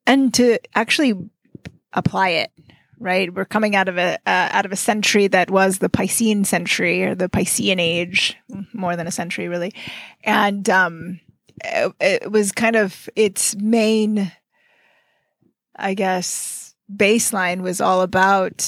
And 0.06 0.32
to 0.34 0.58
actually 0.74 1.14
apply 1.92 2.30
it 2.30 2.50
right? 3.02 3.32
We're 3.32 3.46
coming 3.46 3.74
out 3.74 3.88
of 3.88 3.96
a 3.96 4.18
uh, 4.26 4.48
out 4.52 4.66
of 4.66 4.72
a 4.72 4.76
century 4.76 5.26
that 5.28 5.50
was 5.50 5.78
the 5.78 5.88
piscean 5.88 6.44
century 6.44 7.02
or 7.02 7.14
the 7.14 7.30
piscean 7.30 7.80
age 7.80 8.36
more 8.74 8.94
than 8.94 9.06
a 9.06 9.10
century 9.10 9.48
really. 9.48 9.72
And 10.22 10.68
um 10.68 11.20
it, 11.64 11.94
it 12.00 12.30
was 12.30 12.52
kind 12.52 12.76
of 12.76 13.08
its 13.16 13.56
main 13.56 14.32
i 15.76 15.94
guess 15.94 16.74
baseline 16.94 17.62
was 17.62 17.80
all 17.80 18.02
about 18.02 18.58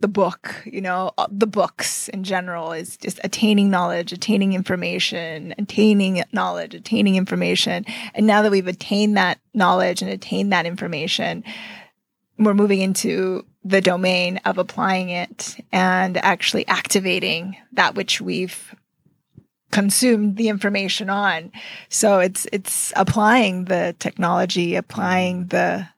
the 0.00 0.08
book, 0.08 0.62
you 0.66 0.80
know, 0.80 1.12
uh, 1.16 1.26
the 1.30 1.46
books 1.46 2.08
in 2.08 2.22
general 2.22 2.72
is 2.72 2.96
just 2.96 3.18
attaining 3.24 3.70
knowledge, 3.70 4.12
attaining 4.12 4.52
information, 4.52 5.54
attaining 5.56 6.22
knowledge, 6.32 6.74
attaining 6.74 7.16
information. 7.16 7.86
And 8.14 8.26
now 8.26 8.42
that 8.42 8.50
we've 8.50 8.66
attained 8.66 9.16
that 9.16 9.38
knowledge 9.54 10.02
and 10.02 10.10
attained 10.10 10.52
that 10.52 10.66
information, 10.66 11.44
we're 12.38 12.54
moving 12.54 12.82
into 12.82 13.46
the 13.64 13.80
domain 13.80 14.38
of 14.44 14.58
applying 14.58 15.08
it 15.08 15.56
and 15.72 16.18
actually 16.18 16.66
activating 16.68 17.56
that 17.72 17.94
which 17.94 18.20
we've 18.20 18.74
consumed 19.72 20.36
the 20.36 20.48
information 20.48 21.10
on. 21.10 21.50
So 21.88 22.20
it's 22.20 22.46
it's 22.52 22.92
applying 22.96 23.64
the 23.64 23.96
technology, 23.98 24.74
applying 24.74 25.46
the 25.46 25.88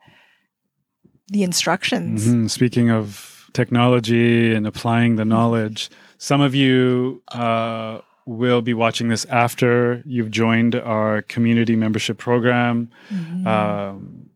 the 1.28 1.43
instructions. 1.43 2.26
Mm-hmm. 2.26 2.47
Speaking 2.47 2.90
of 2.90 3.38
technology 3.59 4.55
and 4.55 4.69
applying 4.69 5.17
the 5.17 5.25
knowledge. 5.25 5.91
Some 6.19 6.41
of 6.41 6.55
you 6.55 7.21
uh, 7.33 7.99
will 8.25 8.62
be 8.62 8.73
watching 8.73 9.09
this 9.09 9.25
after 9.45 10.00
you've 10.07 10.31
joined 10.31 10.77
our 10.77 11.23
community 11.23 11.75
membership 11.75 12.19
program. 12.19 12.88
Mm-hmm. 13.11 13.47
Um, 13.47 14.31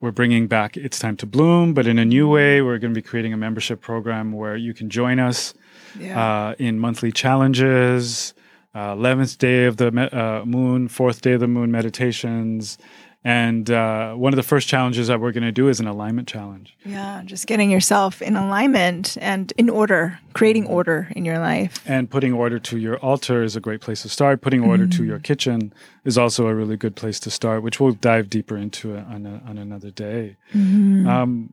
we're 0.00 0.12
bringing 0.12 0.46
back 0.46 0.78
It's 0.78 0.98
Time 0.98 1.16
to 1.18 1.26
Bloom, 1.26 1.74
but 1.74 1.86
in 1.86 1.98
a 1.98 2.06
new 2.06 2.26
way. 2.26 2.62
We're 2.62 2.78
going 2.78 2.94
to 2.94 2.98
be 2.98 3.06
creating 3.10 3.34
a 3.34 3.36
membership 3.36 3.82
program 3.82 4.32
where 4.32 4.56
you 4.56 4.72
can 4.72 4.88
join 4.88 5.18
us 5.18 5.52
yeah. 5.98 6.16
uh, 6.22 6.54
in 6.58 6.78
monthly 6.78 7.12
challenges, 7.12 8.32
uh, 8.74 8.94
11th 8.94 9.36
day 9.36 9.64
of 9.66 9.76
the 9.76 9.90
me- 9.90 10.08
uh, 10.22 10.44
moon, 10.46 10.88
fourth 10.88 11.20
day 11.20 11.32
of 11.32 11.40
the 11.40 11.48
moon 11.48 11.70
meditations, 11.70 12.78
and 13.24 13.68
uh, 13.70 14.14
one 14.14 14.32
of 14.32 14.36
the 14.36 14.44
first 14.44 14.68
challenges 14.68 15.08
that 15.08 15.20
we're 15.20 15.32
going 15.32 15.42
to 15.42 15.52
do 15.52 15.68
is 15.68 15.80
an 15.80 15.86
alignment 15.86 16.28
challenge. 16.28 16.76
Yeah, 16.84 17.22
just 17.24 17.46
getting 17.46 17.70
yourself 17.70 18.22
in 18.22 18.36
alignment 18.36 19.18
and 19.20 19.52
in 19.58 19.68
order, 19.68 20.20
creating 20.34 20.66
order 20.66 21.08
in 21.16 21.24
your 21.24 21.38
life. 21.38 21.82
And 21.84 22.08
putting 22.08 22.32
order 22.32 22.60
to 22.60 22.78
your 22.78 22.96
altar 22.98 23.42
is 23.42 23.56
a 23.56 23.60
great 23.60 23.80
place 23.80 24.02
to 24.02 24.08
start. 24.08 24.40
Putting 24.40 24.62
order 24.62 24.86
mm. 24.86 24.96
to 24.96 25.04
your 25.04 25.18
kitchen 25.18 25.72
is 26.04 26.16
also 26.16 26.46
a 26.46 26.54
really 26.54 26.76
good 26.76 26.94
place 26.94 27.18
to 27.20 27.30
start, 27.30 27.62
which 27.62 27.80
we'll 27.80 27.92
dive 27.92 28.30
deeper 28.30 28.56
into 28.56 28.96
on, 28.96 29.26
a, 29.26 29.42
on 29.48 29.58
another 29.58 29.90
day. 29.90 30.36
Mm. 30.54 31.06
Um, 31.08 31.52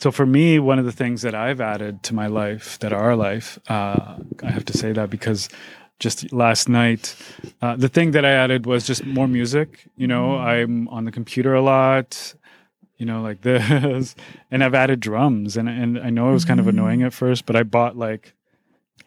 so 0.00 0.12
for 0.12 0.26
me, 0.26 0.58
one 0.58 0.78
of 0.78 0.84
the 0.84 0.92
things 0.92 1.22
that 1.22 1.34
I've 1.34 1.60
added 1.60 2.02
to 2.04 2.14
my 2.14 2.28
life, 2.28 2.78
that 2.80 2.92
our 2.92 3.16
life, 3.16 3.58
uh, 3.68 4.16
I 4.42 4.50
have 4.50 4.64
to 4.66 4.72
say 4.76 4.92
that 4.92 5.10
because 5.10 5.48
just 5.98 6.32
last 6.32 6.68
night. 6.68 7.14
Uh, 7.60 7.76
the 7.76 7.88
thing 7.88 8.12
that 8.12 8.24
I 8.24 8.30
added 8.30 8.66
was 8.66 8.86
just 8.86 9.04
more 9.04 9.28
music. 9.28 9.88
You 9.96 10.06
know, 10.06 10.30
mm. 10.30 10.40
I'm 10.40 10.88
on 10.88 11.04
the 11.04 11.12
computer 11.12 11.54
a 11.54 11.62
lot, 11.62 12.34
you 12.96 13.06
know, 13.06 13.22
like 13.22 13.40
this, 13.42 14.14
and 14.50 14.64
I've 14.64 14.74
added 14.74 15.00
drums. 15.00 15.56
And 15.56 15.68
and 15.68 15.98
I 15.98 16.10
know 16.10 16.30
it 16.30 16.32
was 16.32 16.44
kind 16.44 16.60
of 16.60 16.66
mm-hmm. 16.66 16.78
annoying 16.78 17.02
at 17.02 17.12
first, 17.12 17.46
but 17.46 17.56
I 17.56 17.62
bought 17.62 17.96
like. 17.96 18.34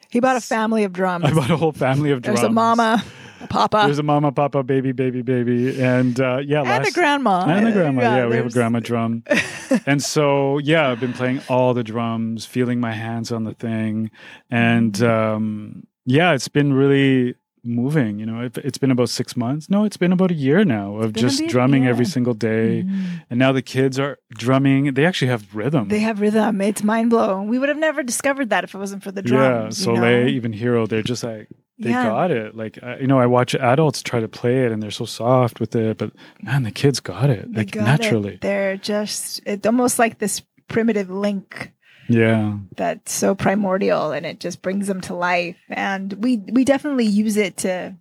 He 0.09 0.19
bought 0.19 0.35
a 0.35 0.41
family 0.41 0.83
of 0.83 0.91
drums. 0.99 1.25
I 1.25 1.33
bought 1.33 1.51
a 1.51 1.57
whole 1.57 1.71
family 1.71 2.11
of 2.11 2.21
drums. 2.21 2.41
There's 2.41 2.49
a 2.49 2.53
mama, 2.53 3.03
a 3.39 3.47
papa. 3.47 3.83
There's 3.85 3.99
a 3.99 4.03
mama, 4.03 4.33
papa, 4.33 4.61
baby, 4.61 4.91
baby, 4.91 5.21
baby, 5.21 5.81
and 5.81 6.19
uh, 6.19 6.39
yeah, 6.43 6.59
and 6.59 6.69
last, 6.69 6.89
a 6.89 6.91
grandma, 6.91 7.45
and 7.45 7.69
a 7.69 7.71
grandma. 7.71 8.01
Yeah, 8.01 8.17
yeah 8.17 8.27
we 8.27 8.35
have 8.35 8.47
a 8.47 8.49
grandma 8.49 8.79
drum, 8.79 9.23
and 9.85 10.03
so 10.03 10.57
yeah, 10.57 10.89
I've 10.89 10.99
been 10.99 11.13
playing 11.13 11.41
all 11.47 11.73
the 11.73 11.83
drums, 11.83 12.45
feeling 12.45 12.81
my 12.81 12.91
hands 12.91 13.31
on 13.31 13.45
the 13.45 13.53
thing, 13.53 14.11
and 14.49 14.93
mm-hmm. 14.93 15.35
um, 15.35 15.87
yeah, 16.05 16.33
it's 16.33 16.47
been 16.47 16.73
really 16.73 17.35
moving. 17.63 18.19
You 18.19 18.25
know, 18.25 18.41
it, 18.41 18.55
has 18.55 18.77
been 18.77 18.91
about 18.91 19.09
six 19.09 19.35
months. 19.35 19.69
No, 19.69 19.83
it's 19.83 19.97
been 19.97 20.11
about 20.11 20.31
a 20.31 20.35
year 20.35 20.63
now 20.63 20.97
of 20.97 21.13
just 21.13 21.45
drumming 21.47 21.87
every 21.87 22.05
single 22.05 22.33
day. 22.33 22.83
Mm. 22.83 23.23
And 23.29 23.39
now 23.39 23.51
the 23.51 23.61
kids 23.61 23.99
are 23.99 24.17
drumming. 24.31 24.93
They 24.93 25.05
actually 25.05 25.29
have 25.29 25.55
rhythm. 25.55 25.87
They 25.87 25.99
have 25.99 26.21
rhythm. 26.21 26.61
It's 26.61 26.83
mind 26.83 27.09
blowing. 27.09 27.47
We 27.47 27.59
would 27.59 27.69
have 27.69 27.77
never 27.77 28.03
discovered 28.03 28.49
that 28.49 28.63
if 28.63 28.73
it 28.73 28.77
wasn't 28.77 29.03
for 29.03 29.11
the 29.11 29.21
drums. 29.21 29.79
Yeah, 29.79 29.85
Soleil, 29.85 30.27
even 30.27 30.53
Hero, 30.53 30.87
they're 30.87 31.03
just 31.03 31.23
like, 31.23 31.47
they 31.79 31.89
yeah. 31.89 32.05
got 32.05 32.31
it. 32.31 32.55
Like, 32.55 32.77
you 32.99 33.07
know, 33.07 33.19
I 33.19 33.25
watch 33.25 33.55
adults 33.55 34.03
try 34.03 34.19
to 34.19 34.27
play 34.27 34.65
it 34.65 34.71
and 34.71 34.81
they're 34.81 34.91
so 34.91 35.05
soft 35.05 35.59
with 35.59 35.75
it, 35.75 35.97
but 35.97 36.11
man, 36.41 36.63
the 36.63 36.71
kids 36.71 36.99
got 36.99 37.29
it. 37.29 37.51
They 37.51 37.61
like, 37.61 37.71
got 37.71 37.85
naturally. 37.85 38.35
It. 38.35 38.41
They're 38.41 38.77
just, 38.77 39.41
it's 39.45 39.65
almost 39.65 39.97
like 39.97 40.19
this 40.19 40.43
primitive 40.67 41.09
link 41.09 41.73
yeah. 42.13 42.57
that's 42.75 43.13
so 43.13 43.35
primordial 43.35 44.11
and 44.11 44.25
it 44.25 44.39
just 44.39 44.61
brings 44.61 44.87
them 44.87 45.01
to 45.01 45.13
life. 45.13 45.57
And 45.69 46.13
we 46.13 46.37
we 46.37 46.63
definitely 46.63 47.05
use 47.05 47.37
it 47.37 47.57
to 47.57 47.95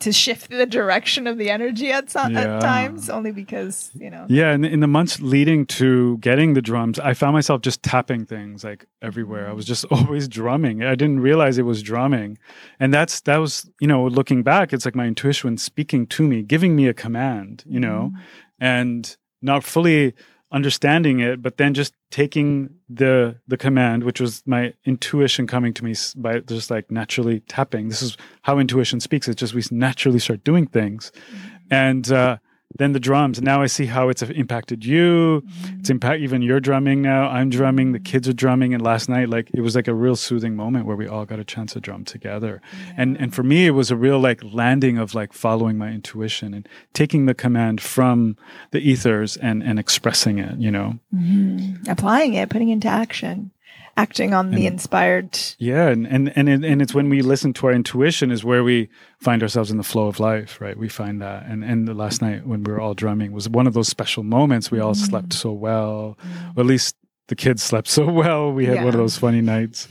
to 0.00 0.12
shift 0.12 0.50
the 0.50 0.66
direction 0.66 1.26
of 1.26 1.38
the 1.38 1.50
energy 1.50 1.90
at, 1.90 2.10
some, 2.10 2.32
yeah. 2.32 2.56
at 2.56 2.60
times 2.60 3.08
only 3.08 3.32
because 3.32 3.90
you 3.94 4.10
know. 4.10 4.26
Yeah 4.28 4.52
in, 4.52 4.64
in 4.64 4.80
the 4.80 4.86
months 4.86 5.20
leading 5.20 5.66
to 5.66 6.18
getting 6.18 6.54
the 6.54 6.62
drums 6.62 6.98
i 6.98 7.14
found 7.14 7.32
myself 7.32 7.62
just 7.62 7.82
tapping 7.82 8.26
things 8.26 8.64
like 8.64 8.86
everywhere. 9.02 9.48
I 9.48 9.52
was 9.52 9.64
just 9.64 9.84
always 9.90 10.28
drumming. 10.28 10.82
I 10.82 10.94
didn't 10.94 11.20
realize 11.20 11.58
it 11.58 11.62
was 11.62 11.82
drumming. 11.82 12.38
And 12.80 12.92
that's 12.92 13.20
that 13.22 13.38
was 13.38 13.68
you 13.80 13.88
know 13.88 14.06
looking 14.06 14.42
back 14.42 14.72
it's 14.72 14.84
like 14.84 14.94
my 14.94 15.06
intuition 15.06 15.56
speaking 15.56 16.06
to 16.08 16.26
me 16.26 16.42
giving 16.42 16.76
me 16.76 16.86
a 16.86 16.94
command 16.94 17.64
you 17.66 17.80
know? 17.80 18.12
Mm. 18.14 18.20
and 18.60 19.16
not 19.42 19.64
fully 19.64 20.14
understanding 20.52 21.20
it, 21.20 21.42
but 21.42 21.56
then 21.56 21.74
just 21.74 21.92
taking 22.10 22.70
the 22.88 23.36
the 23.48 23.56
command, 23.56 24.04
which 24.04 24.20
was 24.20 24.42
my 24.46 24.72
intuition 24.84 25.46
coming 25.46 25.74
to 25.74 25.84
me 25.84 25.94
by 26.16 26.40
just 26.40 26.70
like 26.70 26.90
naturally 26.90 27.40
tapping. 27.40 27.88
This 27.88 28.02
is 28.02 28.16
how 28.42 28.58
intuition 28.58 29.00
speaks. 29.00 29.28
It's 29.28 29.40
just 29.40 29.54
we 29.54 29.62
naturally 29.70 30.18
start 30.18 30.44
doing 30.44 30.66
things, 30.66 31.10
mm-hmm. 31.10 31.56
and 31.70 32.12
uh, 32.12 32.38
then 32.78 32.92
the 32.92 33.00
drums. 33.00 33.40
Now 33.40 33.62
I 33.62 33.66
see 33.66 33.86
how 33.86 34.08
it's 34.08 34.22
impacted 34.22 34.84
you. 34.84 35.42
Mm-hmm. 35.42 35.80
It's 35.80 35.90
impact 35.90 36.20
even 36.20 36.42
your 36.42 36.60
drumming 36.60 37.02
now. 37.02 37.28
I'm 37.28 37.50
drumming. 37.50 37.92
The 37.92 38.00
kids 38.00 38.28
are 38.28 38.32
drumming. 38.32 38.74
And 38.74 38.82
last 38.82 39.08
night, 39.08 39.28
like 39.28 39.50
it 39.52 39.60
was 39.60 39.74
like 39.74 39.88
a 39.88 39.94
real 39.94 40.16
soothing 40.16 40.56
moment 40.56 40.86
where 40.86 40.96
we 40.96 41.06
all 41.06 41.24
got 41.24 41.38
a 41.38 41.44
chance 41.44 41.72
to 41.74 41.80
drum 41.80 42.04
together. 42.04 42.60
Yeah. 42.72 42.94
And 42.98 43.16
and 43.18 43.34
for 43.34 43.42
me, 43.42 43.66
it 43.66 43.70
was 43.70 43.90
a 43.90 43.96
real 43.96 44.18
like 44.18 44.42
landing 44.42 44.98
of 44.98 45.14
like 45.14 45.32
following 45.32 45.78
my 45.78 45.90
intuition 45.90 46.54
and 46.54 46.68
taking 46.92 47.26
the 47.26 47.34
command 47.34 47.80
from 47.80 48.36
the 48.70 48.80
ethers 48.80 49.36
and 49.36 49.62
and 49.62 49.78
expressing 49.78 50.38
it. 50.38 50.58
You 50.58 50.70
know, 50.70 50.98
mm-hmm. 51.14 51.90
applying 51.90 52.34
it, 52.34 52.50
putting 52.50 52.68
into 52.68 52.88
action 52.88 53.50
acting 53.96 54.34
on 54.34 54.46
and, 54.46 54.56
the 54.56 54.66
inspired. 54.66 55.38
Yeah, 55.58 55.88
and 55.88 56.06
and 56.06 56.32
and 56.34 56.64
and 56.64 56.82
it's 56.82 56.94
when 56.94 57.08
we 57.08 57.22
listen 57.22 57.52
to 57.54 57.66
our 57.68 57.72
intuition 57.72 58.30
is 58.30 58.44
where 58.44 58.62
we 58.62 58.88
find 59.18 59.42
ourselves 59.42 59.70
in 59.70 59.78
the 59.78 59.82
flow 59.82 60.06
of 60.06 60.20
life, 60.20 60.60
right? 60.60 60.76
We 60.76 60.88
find 60.88 61.20
that, 61.22 61.46
and 61.46 61.64
and 61.64 61.88
the 61.88 61.94
last 61.94 62.22
night 62.22 62.46
when 62.46 62.62
we 62.62 62.72
were 62.72 62.80
all 62.80 62.94
drumming 62.94 63.32
was 63.32 63.48
one 63.48 63.66
of 63.66 63.74
those 63.74 63.88
special 63.88 64.22
moments. 64.22 64.70
We 64.70 64.80
all 64.80 64.94
mm. 64.94 65.08
slept 65.08 65.32
so 65.32 65.52
well, 65.52 66.18
mm. 66.22 66.56
or 66.56 66.60
at 66.60 66.66
least 66.66 66.96
the 67.28 67.36
kids 67.36 67.62
slept 67.62 67.88
so 67.88 68.10
well. 68.10 68.52
We 68.52 68.66
had 68.66 68.76
yeah. 68.76 68.84
one 68.84 68.94
of 68.94 69.00
those 69.00 69.16
funny 69.16 69.40
nights. 69.40 69.88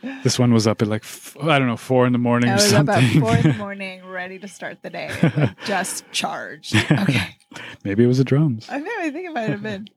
this 0.22 0.38
one 0.38 0.52
was 0.52 0.66
up 0.66 0.82
at 0.82 0.88
like 0.88 1.04
I 1.42 1.58
don't 1.58 1.68
know 1.68 1.76
four 1.76 2.06
in 2.06 2.12
the 2.12 2.18
morning. 2.18 2.50
I 2.50 2.54
was 2.54 2.72
up 2.72 2.88
at 2.88 3.12
four 3.20 3.36
in 3.36 3.42
the 3.42 3.54
morning, 3.58 4.04
ready 4.06 4.38
to 4.38 4.48
start 4.48 4.82
the 4.82 4.90
day, 4.90 5.10
like 5.36 5.64
just 5.64 6.04
charged. 6.12 6.74
Okay. 6.76 7.36
Maybe 7.84 8.04
it 8.04 8.06
was 8.06 8.18
the 8.18 8.24
drums. 8.24 8.66
I 8.68 8.78
know. 8.78 8.90
I 8.98 9.10
think 9.10 9.26
it 9.26 9.32
might 9.32 9.50
have 9.50 9.62
been. 9.62 9.88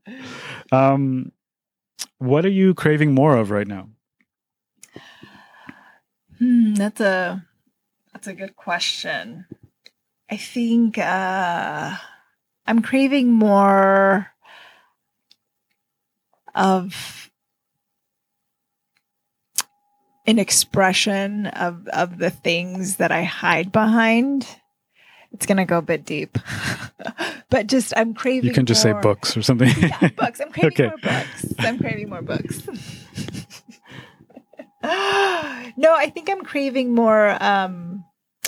Um, 0.71 1.31
what 2.17 2.45
are 2.45 2.49
you 2.49 2.73
craving 2.73 3.13
more 3.13 3.35
of 3.37 3.51
right 3.51 3.67
now? 3.67 3.89
Hmm, 6.37 6.73
that's 6.73 7.01
a 7.01 7.45
that's 8.13 8.27
a 8.27 8.33
good 8.33 8.55
question. 8.55 9.45
I 10.29 10.37
think 10.37 10.97
uh, 10.97 11.95
I'm 12.65 12.81
craving 12.81 13.31
more 13.31 14.27
of 16.55 17.29
an 20.25 20.39
expression 20.39 21.47
of 21.47 21.87
of 21.87 22.17
the 22.17 22.29
things 22.29 22.97
that 22.97 23.11
I 23.11 23.23
hide 23.23 23.71
behind. 23.71 24.47
It's 25.33 25.45
gonna 25.45 25.65
go 25.65 25.77
a 25.77 25.81
bit 25.81 26.05
deep, 26.05 26.37
but 27.49 27.67
just 27.67 27.93
I'm 27.95 28.13
craving. 28.13 28.47
You 28.47 28.53
can 28.53 28.65
just 28.65 28.85
more. 28.85 28.95
say 28.95 29.01
books 29.01 29.37
or 29.37 29.41
something. 29.41 29.69
yeah, 29.77 30.09
books. 30.09 30.41
I'm 30.41 30.51
craving 30.51 30.73
okay. 30.73 30.87
more 30.87 30.97
books. 30.97 31.45
I'm 31.59 31.79
craving 31.79 32.09
more 32.09 32.21
books. 32.21 32.67
no, 34.83 35.95
I 35.95 36.11
think 36.13 36.29
I'm 36.29 36.43
craving 36.43 36.93
more 36.93 37.41
um, 37.41 38.03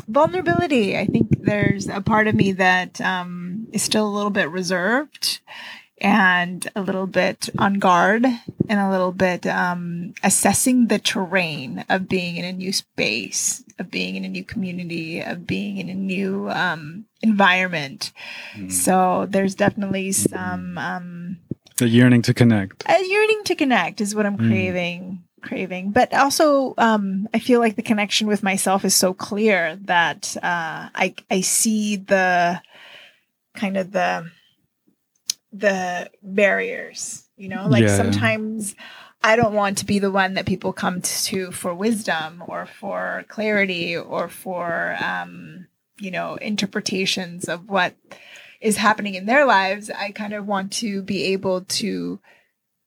vulnerability. 0.07 0.97
I 0.97 1.05
think 1.05 1.29
there's 1.39 1.87
a 1.87 2.01
part 2.01 2.27
of 2.27 2.35
me 2.35 2.53
that 2.53 2.99
um, 2.99 3.67
is 3.71 3.83
still 3.83 4.07
a 4.07 4.13
little 4.13 4.31
bit 4.31 4.49
reserved 4.49 5.39
and 6.03 6.69
a 6.75 6.81
little 6.81 7.07
bit 7.07 7.49
on 7.57 7.75
guard 7.75 8.25
and 8.25 8.79
a 8.79 8.91
little 8.91 9.13
bit 9.13 9.47
um, 9.47 10.13
assessing 10.21 10.87
the 10.87 10.99
terrain 10.99 11.85
of 11.89 12.09
being 12.09 12.35
in 12.35 12.43
a 12.43 12.51
new 12.51 12.73
space, 12.73 13.63
of 13.79 13.89
being 13.89 14.15
in 14.15 14.25
a 14.25 14.29
new 14.29 14.43
community, 14.43 15.21
of 15.21 15.47
being 15.47 15.77
in 15.77 15.89
a 15.89 15.93
new 15.93 16.49
um, 16.49 17.05
environment. 17.21 18.11
Mm. 18.55 18.71
So 18.71 19.25
there's 19.29 19.55
definitely 19.55 20.11
some. 20.11 20.77
Um, 20.77 21.37
the 21.77 21.87
yearning 21.87 22.21
to 22.23 22.33
connect. 22.33 22.83
A 22.87 23.01
yearning 23.03 23.43
to 23.45 23.55
connect 23.55 24.01
is 24.01 24.13
what 24.13 24.25
I'm 24.25 24.37
mm. 24.37 24.49
craving. 24.49 25.23
Craving, 25.41 25.91
but 25.91 26.13
also 26.13 26.73
um, 26.77 27.27
I 27.33 27.39
feel 27.39 27.59
like 27.59 27.75
the 27.75 27.81
connection 27.81 28.27
with 28.27 28.43
myself 28.43 28.85
is 28.85 28.95
so 28.95 29.13
clear 29.13 29.77
that 29.81 30.37
uh, 30.37 30.87
I 30.95 31.15
I 31.29 31.41
see 31.41 31.97
the 31.97 32.61
kind 33.53 33.75
of 33.75 33.91
the 33.91 34.31
the 35.53 36.09
barriers, 36.21 37.29
you 37.37 37.47
know, 37.47 37.67
like 37.67 37.83
yeah. 37.83 37.95
sometimes 37.95 38.75
I 39.21 39.35
don't 39.35 39.53
want 39.53 39.77
to 39.77 39.85
be 39.85 39.99
the 39.99 40.11
one 40.11 40.33
that 40.33 40.45
people 40.45 40.73
come 40.73 41.01
to 41.01 41.51
for 41.51 41.73
wisdom 41.73 42.43
or 42.47 42.65
for 42.65 43.23
clarity 43.29 43.95
or 43.95 44.27
for, 44.27 44.97
um, 45.01 45.67
you 45.99 46.11
know, 46.11 46.35
interpretations 46.35 47.47
of 47.47 47.69
what 47.69 47.95
is 48.59 48.77
happening 48.77 49.15
in 49.15 49.27
their 49.27 49.45
lives. 49.45 49.89
I 49.89 50.11
kind 50.11 50.33
of 50.33 50.47
want 50.47 50.73
to 50.73 51.01
be 51.03 51.23
able 51.25 51.61
to 51.61 52.19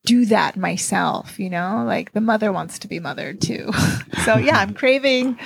do 0.05 0.25
that 0.27 0.57
myself, 0.57 1.39
you 1.39 1.51
know, 1.51 1.85
like 1.87 2.13
the 2.13 2.21
mother 2.21 2.53
wants 2.53 2.81
to 2.81 2.89
be 2.89 3.01
mothered 3.01 3.41
too. 3.41 3.71
so 4.25 4.37
yeah, 4.37 4.59
I'm 4.59 4.75
craving 4.75 5.39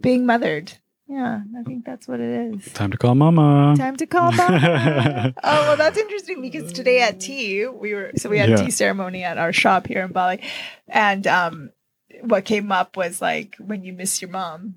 being 0.00 0.26
mothered. 0.26 0.72
Yeah, 1.08 1.40
I 1.58 1.62
think 1.64 1.84
that's 1.84 2.08
what 2.08 2.20
it 2.20 2.54
is. 2.54 2.72
Time 2.72 2.90
to 2.90 2.96
call 2.96 3.14
mama. 3.14 3.74
Time 3.76 3.96
to 3.96 4.06
call 4.06 4.32
mama. 4.32 5.34
oh, 5.44 5.60
well, 5.62 5.76
that's 5.76 5.98
interesting 5.98 6.40
because 6.40 6.72
today 6.72 7.02
at 7.02 7.20
tea, 7.20 7.66
we 7.66 7.92
were, 7.92 8.12
so 8.16 8.30
we 8.30 8.38
had 8.38 8.50
yeah. 8.50 8.56
tea 8.56 8.70
ceremony 8.70 9.22
at 9.22 9.36
our 9.36 9.52
shop 9.52 9.86
here 9.86 10.04
in 10.04 10.12
Bali. 10.12 10.40
And 10.88 11.26
um, 11.26 11.70
what 12.22 12.44
came 12.44 12.72
up 12.72 12.96
was 12.96 13.20
like 13.20 13.56
when 13.58 13.84
you 13.84 13.92
miss 13.92 14.22
your 14.22 14.30
mom. 14.30 14.76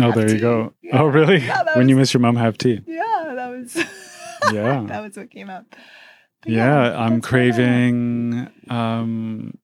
Oh, 0.00 0.10
there 0.10 0.26
tea. 0.26 0.34
you 0.34 0.40
go. 0.40 0.74
Yeah. 0.82 1.02
Oh, 1.02 1.06
really? 1.06 1.38
Yeah, 1.38 1.62
when 1.74 1.84
was, 1.84 1.88
you 1.88 1.96
miss 1.96 2.14
your 2.14 2.22
mom, 2.22 2.36
have 2.36 2.56
tea. 2.56 2.80
Yeah, 2.86 3.32
that 3.36 3.50
was. 3.50 3.76
yeah, 4.52 4.84
that 4.88 5.02
was 5.02 5.16
what 5.16 5.30
came 5.30 5.50
up. 5.50 5.66
yeah, 6.46 6.86
yeah, 6.86 6.98
I'm 6.98 7.20
craving 7.20 8.50
um, 8.68 9.58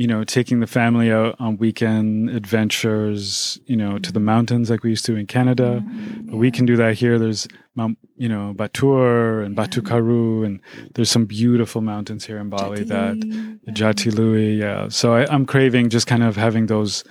you 0.00 0.06
know, 0.06 0.24
taking 0.24 0.60
the 0.60 0.66
family 0.66 1.12
out 1.12 1.36
on 1.38 1.58
weekend 1.58 2.30
adventures, 2.30 3.60
you 3.66 3.76
know, 3.76 3.98
to 3.98 4.10
the 4.10 4.18
mountains 4.18 4.70
like 4.70 4.82
we 4.82 4.88
used 4.88 5.04
to 5.04 5.14
in 5.14 5.26
Canada. 5.26 5.84
Mm-hmm, 5.84 6.30
yeah. 6.30 6.36
We 6.36 6.50
can 6.50 6.64
do 6.64 6.74
that 6.76 6.94
here. 6.94 7.18
There's 7.18 7.46
Mount, 7.74 7.98
you 8.16 8.26
know, 8.26 8.54
Batur 8.56 9.44
and 9.44 9.54
Batu 9.54 9.82
Karu, 9.82 10.46
and 10.46 10.58
there's 10.94 11.10
some 11.10 11.26
beautiful 11.26 11.82
mountains 11.82 12.24
here 12.24 12.38
in 12.38 12.48
Bali 12.48 12.86
Jati 12.86 13.60
that 13.66 13.74
Jatiluwih. 13.74 14.56
Yeah. 14.56 14.88
So 14.88 15.12
I, 15.12 15.30
am 15.34 15.44
craving 15.44 15.90
just 15.90 16.06
kind 16.06 16.22
of 16.22 16.34
having 16.34 16.68
those 16.68 17.04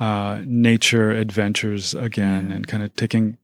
uh, 0.00 0.42
nature 0.44 1.12
adventures 1.12 1.94
again 1.94 2.48
yeah. 2.48 2.56
and 2.56 2.66
kind 2.66 2.82
of 2.82 2.92
taking 2.96 3.38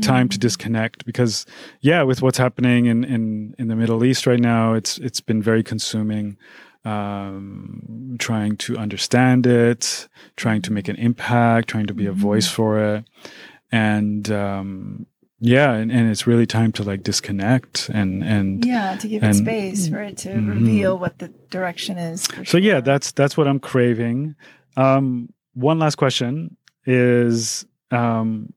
time 0.00 0.28
to 0.28 0.38
mm. 0.38 0.40
disconnect 0.40 1.04
because 1.04 1.46
yeah 1.80 2.02
with 2.02 2.20
what's 2.20 2.38
happening 2.38 2.86
in, 2.86 3.04
in 3.04 3.54
in 3.56 3.68
the 3.68 3.76
middle 3.76 4.02
east 4.04 4.26
right 4.26 4.40
now 4.40 4.72
it's 4.72 4.98
it's 4.98 5.20
been 5.20 5.40
very 5.40 5.62
consuming 5.62 6.36
um, 6.86 8.16
trying 8.18 8.56
to 8.58 8.76
understand 8.78 9.46
it, 9.46 10.08
trying 10.36 10.62
to 10.62 10.72
make 10.72 10.88
an 10.88 10.96
impact, 10.96 11.68
trying 11.68 11.86
to 11.86 11.94
be 11.94 12.06
a 12.06 12.10
mm-hmm. 12.10 12.20
voice 12.20 12.48
for 12.48 12.78
it. 12.78 13.04
And, 13.72 14.30
um, 14.30 15.06
yeah, 15.40 15.72
and, 15.72 15.90
and 15.90 16.10
it's 16.10 16.26
really 16.26 16.46
time 16.46 16.72
to 16.72 16.82
like 16.82 17.02
disconnect 17.02 17.90
and 17.90 18.24
and 18.24 18.64
yeah, 18.64 18.96
to 18.96 19.06
give 19.06 19.22
and, 19.22 19.34
it 19.34 19.38
space 19.38 19.86
for 19.86 20.00
it 20.00 20.16
to 20.18 20.30
mm-hmm. 20.30 20.48
reveal 20.48 20.98
what 20.98 21.18
the 21.18 21.28
direction 21.50 21.98
is. 21.98 22.22
So 22.22 22.42
sure. 22.42 22.60
yeah, 22.60 22.80
that's 22.80 23.12
that's 23.12 23.36
what 23.36 23.46
I'm 23.46 23.60
craving. 23.60 24.34
Um, 24.78 25.28
one 25.52 25.78
last 25.78 25.96
question 25.96 26.56
is 26.86 27.66
um, 27.90 28.54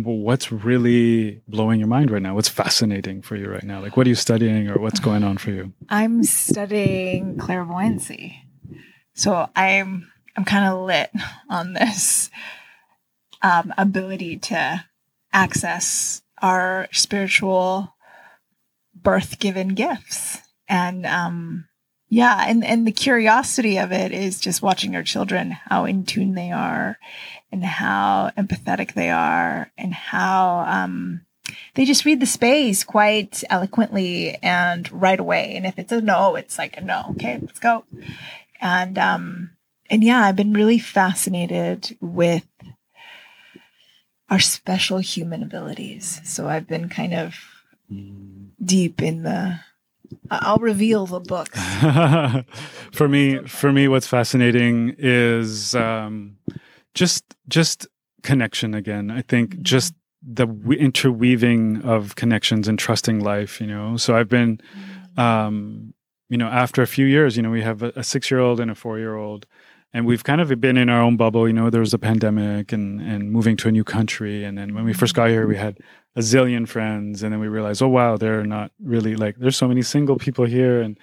what's 0.00 0.50
really 0.50 1.42
blowing 1.46 1.78
your 1.78 1.88
mind 1.88 2.10
right 2.10 2.22
now? 2.22 2.34
What's 2.34 2.48
fascinating 2.48 3.22
for 3.22 3.36
you 3.36 3.48
right 3.48 3.62
now? 3.62 3.80
Like, 3.80 3.96
what 3.96 4.06
are 4.06 4.08
you 4.08 4.14
studying 4.14 4.68
or 4.68 4.78
what's 4.78 5.00
going 5.00 5.22
on 5.22 5.38
for 5.38 5.50
you? 5.50 5.72
I'm 5.88 6.22
studying 6.24 7.36
clairvoyancy. 7.38 8.42
So 9.14 9.48
I'm, 9.54 10.10
I'm 10.36 10.44
kind 10.44 10.72
of 10.72 10.86
lit 10.86 11.10
on 11.50 11.74
this 11.74 12.30
um, 13.42 13.74
ability 13.76 14.38
to 14.38 14.84
access 15.32 16.22
our 16.40 16.88
spiritual 16.92 17.94
birth 18.94 19.38
given 19.38 19.68
gifts. 19.68 20.38
And, 20.68 21.04
um, 21.06 21.66
yeah, 22.12 22.44
and, 22.46 22.62
and 22.62 22.86
the 22.86 22.92
curiosity 22.92 23.78
of 23.78 23.90
it 23.90 24.12
is 24.12 24.38
just 24.38 24.60
watching 24.60 24.94
our 24.94 25.02
children, 25.02 25.52
how 25.52 25.86
in 25.86 26.04
tune 26.04 26.34
they 26.34 26.52
are 26.52 26.98
and 27.50 27.64
how 27.64 28.30
empathetic 28.36 28.92
they 28.92 29.08
are 29.08 29.72
and 29.78 29.94
how 29.94 30.58
um, 30.68 31.22
they 31.72 31.86
just 31.86 32.04
read 32.04 32.20
the 32.20 32.26
space 32.26 32.84
quite 32.84 33.42
eloquently 33.48 34.36
and 34.42 34.92
right 34.92 35.18
away. 35.18 35.54
And 35.56 35.64
if 35.64 35.78
it's 35.78 35.90
a 35.90 36.02
no, 36.02 36.36
it's 36.36 36.58
like 36.58 36.76
a 36.76 36.82
no. 36.82 37.06
Okay, 37.12 37.38
let's 37.40 37.58
go. 37.58 37.84
And 38.60 38.98
um, 38.98 39.52
and 39.88 40.04
yeah, 40.04 40.20
I've 40.20 40.36
been 40.36 40.52
really 40.52 40.78
fascinated 40.78 41.96
with 42.02 42.46
our 44.28 44.38
special 44.38 44.98
human 44.98 45.42
abilities. 45.42 46.20
So 46.24 46.46
I've 46.46 46.68
been 46.68 46.90
kind 46.90 47.14
of 47.14 47.36
deep 48.62 49.00
in 49.00 49.22
the 49.22 49.60
I'll 50.30 50.58
reveal 50.58 51.06
the 51.06 51.20
book. 51.20 51.54
for 52.92 53.08
me, 53.08 53.38
for 53.46 53.72
me, 53.72 53.88
what's 53.88 54.06
fascinating 54.06 54.94
is 54.98 55.74
um, 55.74 56.36
just 56.94 57.24
just 57.48 57.86
connection 58.22 58.74
again. 58.74 59.10
I 59.10 59.22
think 59.22 59.50
mm-hmm. 59.50 59.62
just 59.62 59.94
the 60.22 60.46
interweaving 60.78 61.82
of 61.82 62.14
connections 62.14 62.68
and 62.68 62.78
trusting 62.78 63.20
life. 63.20 63.60
You 63.60 63.66
know, 63.66 63.96
so 63.96 64.16
I've 64.16 64.28
been 64.28 64.60
um, 65.16 65.94
you 66.32 66.38
know, 66.38 66.48
after 66.48 66.80
a 66.80 66.86
few 66.86 67.04
years, 67.04 67.36
you 67.36 67.42
know, 67.42 67.50
we 67.50 67.60
have 67.60 67.82
a, 67.82 67.92
a 67.94 68.02
six 68.02 68.30
year 68.30 68.40
old 68.40 68.58
and 68.58 68.70
a 68.70 68.74
four 68.74 68.98
year 68.98 69.14
old, 69.16 69.44
and 69.94 70.06
we've 70.06 70.24
kind 70.24 70.40
of 70.40 70.60
been 70.60 70.76
in 70.76 70.88
our 70.88 71.02
own 71.02 71.16
bubble. 71.16 71.46
You 71.46 71.52
know, 71.52 71.70
there 71.70 71.80
was 71.80 71.94
a 71.94 71.98
pandemic 71.98 72.72
and 72.72 73.00
and 73.00 73.30
moving 73.30 73.56
to 73.58 73.68
a 73.68 73.72
new 73.72 73.84
country, 73.84 74.44
and 74.44 74.56
then 74.56 74.74
when 74.74 74.84
we 74.84 74.92
first 74.92 75.14
got 75.14 75.28
here, 75.28 75.46
we 75.46 75.56
had 75.56 75.78
a 76.16 76.20
zillion 76.20 76.66
friends, 76.66 77.22
and 77.22 77.32
then 77.32 77.40
we 77.40 77.48
realized, 77.48 77.82
oh 77.82 77.88
wow, 77.88 78.16
they're 78.16 78.44
not 78.44 78.72
really 78.82 79.16
like 79.16 79.36
there's 79.36 79.56
so 79.56 79.68
many 79.68 79.82
single 79.82 80.16
people 80.16 80.44
here, 80.44 80.80
and 80.80 80.98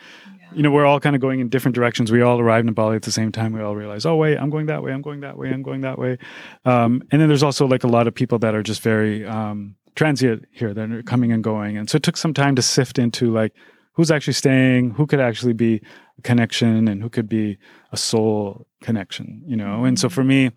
you 0.54 0.63
know, 0.63 0.71
we're 0.71 0.86
all 0.86 0.99
kind 0.99 1.15
of 1.15 1.21
going 1.21 1.39
in 1.39 1.49
different 1.49 1.75
directions. 1.75 2.12
We 2.12 2.21
all 2.21 2.39
arrived 2.39 2.67
in 2.67 2.73
Bali 2.73 2.95
at 2.95 3.04
the 3.04 3.12
same 3.12 3.32
time. 3.32 3.54
We 3.54 3.62
all 3.62 3.75
realized, 3.75 4.06
oh 4.06 4.15
wait, 4.15 4.38
I'm 4.38 4.49
going 4.49 4.65
that 4.65 4.82
way. 4.82 4.91
I'm 4.91 5.02
going 5.04 5.19
that 5.19 5.38
way. 5.38 5.49
I'm 5.49 5.62
going 5.62 5.82
that 5.82 5.99
way. 5.99 6.17
Um, 6.65 7.04
and 7.12 7.21
then 7.21 7.28
there's 7.28 7.43
also 7.43 7.67
like 7.67 7.84
a 7.84 7.88
lot 7.88 8.08
of 8.08 8.15
people 8.15 8.39
that 8.39 8.56
are 8.56 8.63
just 8.63 8.82
very 8.82 9.25
um, 9.25 9.75
transient 9.95 10.45
here. 10.52 10.73
They're 10.73 11.04
coming 11.04 11.32
and 11.32 11.43
going, 11.43 11.78
and 11.78 11.89
so 11.89 11.97
it 11.97 12.04
took 12.04 12.17
some 12.17 12.34
time 12.34 12.56
to 12.56 12.62
sift 12.63 12.97
into 12.97 13.32
like 13.32 13.54
who's 13.93 14.10
actually 14.10 14.34
staying, 14.34 14.91
who 14.91 15.06
could 15.06 15.19
actually 15.19 15.54
be 15.54 15.82
a 16.17 16.21
connection, 16.23 16.88
and 16.88 17.02
who 17.04 17.10
could 17.10 17.30
be 17.30 17.58
a 17.91 17.97
soul 17.97 18.65
connection. 18.82 19.42
You 19.46 19.58
know, 19.58 19.86
and 19.86 20.00
so 20.00 20.10
for 20.10 20.24
me. 20.24 20.52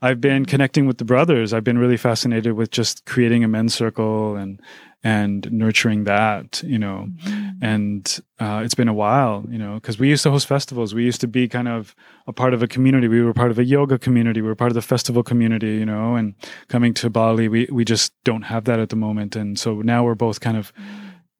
I've 0.00 0.20
been 0.20 0.46
connecting 0.46 0.86
with 0.86 0.98
the 0.98 1.04
brothers. 1.04 1.52
I've 1.52 1.64
been 1.64 1.76
really 1.76 1.96
fascinated 1.96 2.52
with 2.52 2.70
just 2.70 3.04
creating 3.04 3.42
a 3.42 3.48
men's 3.48 3.74
circle 3.74 4.36
and 4.36 4.60
and 5.04 5.50
nurturing 5.52 6.04
that, 6.04 6.60
you 6.64 6.78
know. 6.78 7.08
Mm-hmm. 7.24 7.64
And 7.64 8.20
uh, 8.40 8.62
it's 8.64 8.74
been 8.74 8.88
a 8.88 8.94
while, 8.94 9.44
you 9.48 9.58
know, 9.58 9.74
because 9.74 9.98
we 9.98 10.08
used 10.08 10.24
to 10.24 10.30
host 10.30 10.46
festivals. 10.46 10.94
We 10.94 11.04
used 11.04 11.20
to 11.20 11.28
be 11.28 11.46
kind 11.48 11.68
of 11.68 11.94
a 12.26 12.32
part 12.32 12.52
of 12.52 12.62
a 12.62 12.68
community. 12.68 13.06
We 13.06 13.22
were 13.22 13.32
part 13.32 13.50
of 13.50 13.58
a 13.58 13.64
yoga 13.64 13.98
community. 13.98 14.40
We 14.40 14.48
were 14.48 14.56
part 14.56 14.70
of 14.70 14.74
the 14.74 14.82
festival 14.82 15.22
community, 15.22 15.74
you 15.76 15.86
know. 15.86 16.16
And 16.16 16.34
coming 16.68 16.94
to 16.94 17.10
Bali, 17.10 17.48
we 17.48 17.68
we 17.70 17.84
just 17.84 18.12
don't 18.24 18.42
have 18.42 18.64
that 18.64 18.80
at 18.80 18.88
the 18.88 18.96
moment. 18.96 19.36
And 19.36 19.58
so 19.58 19.82
now 19.82 20.04
we're 20.04 20.14
both 20.14 20.40
kind 20.40 20.56
of 20.56 20.72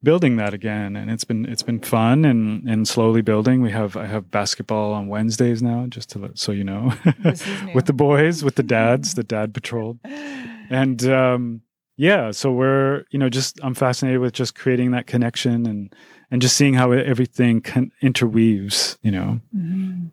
building 0.01 0.37
that 0.37 0.53
again 0.53 0.95
and 0.95 1.11
it's 1.11 1.25
been 1.25 1.45
it's 1.45 1.63
been 1.63 1.79
fun 1.79 2.23
and 2.23 2.67
and 2.69 2.87
slowly 2.87 3.21
building. 3.21 3.61
We 3.61 3.71
have 3.71 3.97
i 3.97 4.05
have 4.05 4.31
basketball 4.31 4.93
on 4.93 5.07
wednesdays 5.07 5.61
now 5.61 5.85
just 5.87 6.09
to 6.11 6.19
let 6.19 6.37
so 6.39 6.51
you 6.51 6.63
know. 6.63 6.93
With 7.75 7.85
the 7.85 7.93
boys 7.93 8.43
with 8.43 8.55
the 8.55 8.63
dads 8.63 9.15
the 9.15 9.23
dad 9.35 9.53
patrol 9.53 9.99
and 10.69 11.03
um 11.05 11.61
yeah 11.97 12.31
so 12.31 12.51
we're 12.51 13.03
you 13.11 13.19
know 13.19 13.29
just 13.29 13.59
i'm 13.61 13.73
fascinated 13.73 14.21
with 14.21 14.33
just 14.33 14.55
creating 14.55 14.91
that 14.91 15.05
connection 15.07 15.65
and 15.65 15.93
and 16.31 16.41
just 16.41 16.55
seeing 16.55 16.75
how 16.75 16.91
everything 16.91 17.59
can 17.59 17.91
interweaves 18.01 18.97
you 19.01 19.11
know? 19.11 19.39
Mm-hmm. 19.55 20.07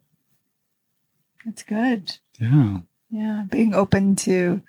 that's 1.45 1.63
good. 1.63 2.17
Yeah. 2.41 2.79
Yeah 3.11 3.45
being 3.51 3.73
open 3.75 4.17
to 4.17 4.63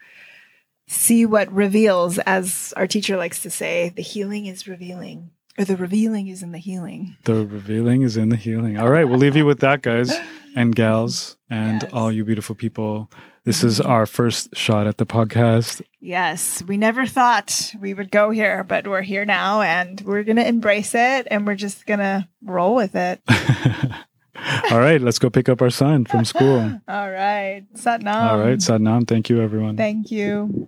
see 0.88 1.26
what 1.26 1.52
reveals 1.52 2.17
as 2.19 2.73
our 2.78 2.88
teacher 2.88 3.17
likes 3.17 3.41
to 3.41 3.50
say 3.50 3.89
the 3.89 4.02
healing 4.02 4.45
is 4.45 4.67
revealing 4.67 5.32
or 5.58 5.65
the 5.65 5.76
revealing 5.76 6.28
is 6.28 6.43
in 6.43 6.52
the 6.52 6.58
healing 6.58 7.15
the 7.26 7.45
revealing 7.45 8.02
is 8.02 8.17
in 8.17 8.30
the 8.30 8.36
healing 8.36 8.78
all 8.80 8.89
right 8.89 9.06
we'll 9.06 9.17
leave 9.17 9.36
you 9.36 9.45
with 9.45 9.60
that 9.60 9.82
guys 9.82 10.13
and 10.56 10.76
gals 10.76 11.38
and 11.50 11.84
yes. 11.84 11.91
all 11.93 12.12
you 12.12 12.23
beautiful 12.23 12.56
people 12.56 13.10
this 13.47 13.63
is 13.63 13.80
our 13.80 14.06
first 14.06 14.58
shot 14.58 14.88
at 14.88 14.97
the 14.97 15.06
podcast. 15.06 15.82
Yes, 16.02 16.62
we 16.63 16.76
never 16.76 17.06
thought 17.06 17.71
we 17.80 17.93
would 17.93 18.12
go 18.12 18.30
here, 18.30 18.65
but 18.65 18.86
we're 18.86 19.02
here 19.02 19.23
now 19.23 19.62
and 19.62 20.02
we're 20.02 20.23
going 20.23 20.36
to 20.36 20.45
embrace 20.45 20.93
it 20.93 21.30
and 21.32 21.47
we're 21.47 21.56
just 21.56 21.86
going 21.86 22.02
to 22.02 22.28
roll 22.43 22.76
with 22.76 22.93
it. 22.93 23.21
All 24.71 24.80
right, 24.80 25.02
let's 25.02 25.19
go 25.19 25.30
pick 25.30 25.50
up 25.50 25.62
our 25.62 25.69
son 25.69 26.06
from 26.06 26.26
school. 26.26 26.60
All 26.88 27.12
right. 27.12 27.63
Satnam. 27.76 28.32
All 28.32 28.39
right, 28.39 28.58
Satnam. 28.60 29.08
Thank 29.08 29.30
you, 29.30 29.41
everyone. 29.41 29.78
Thank 29.78 30.12
you. 30.12 30.67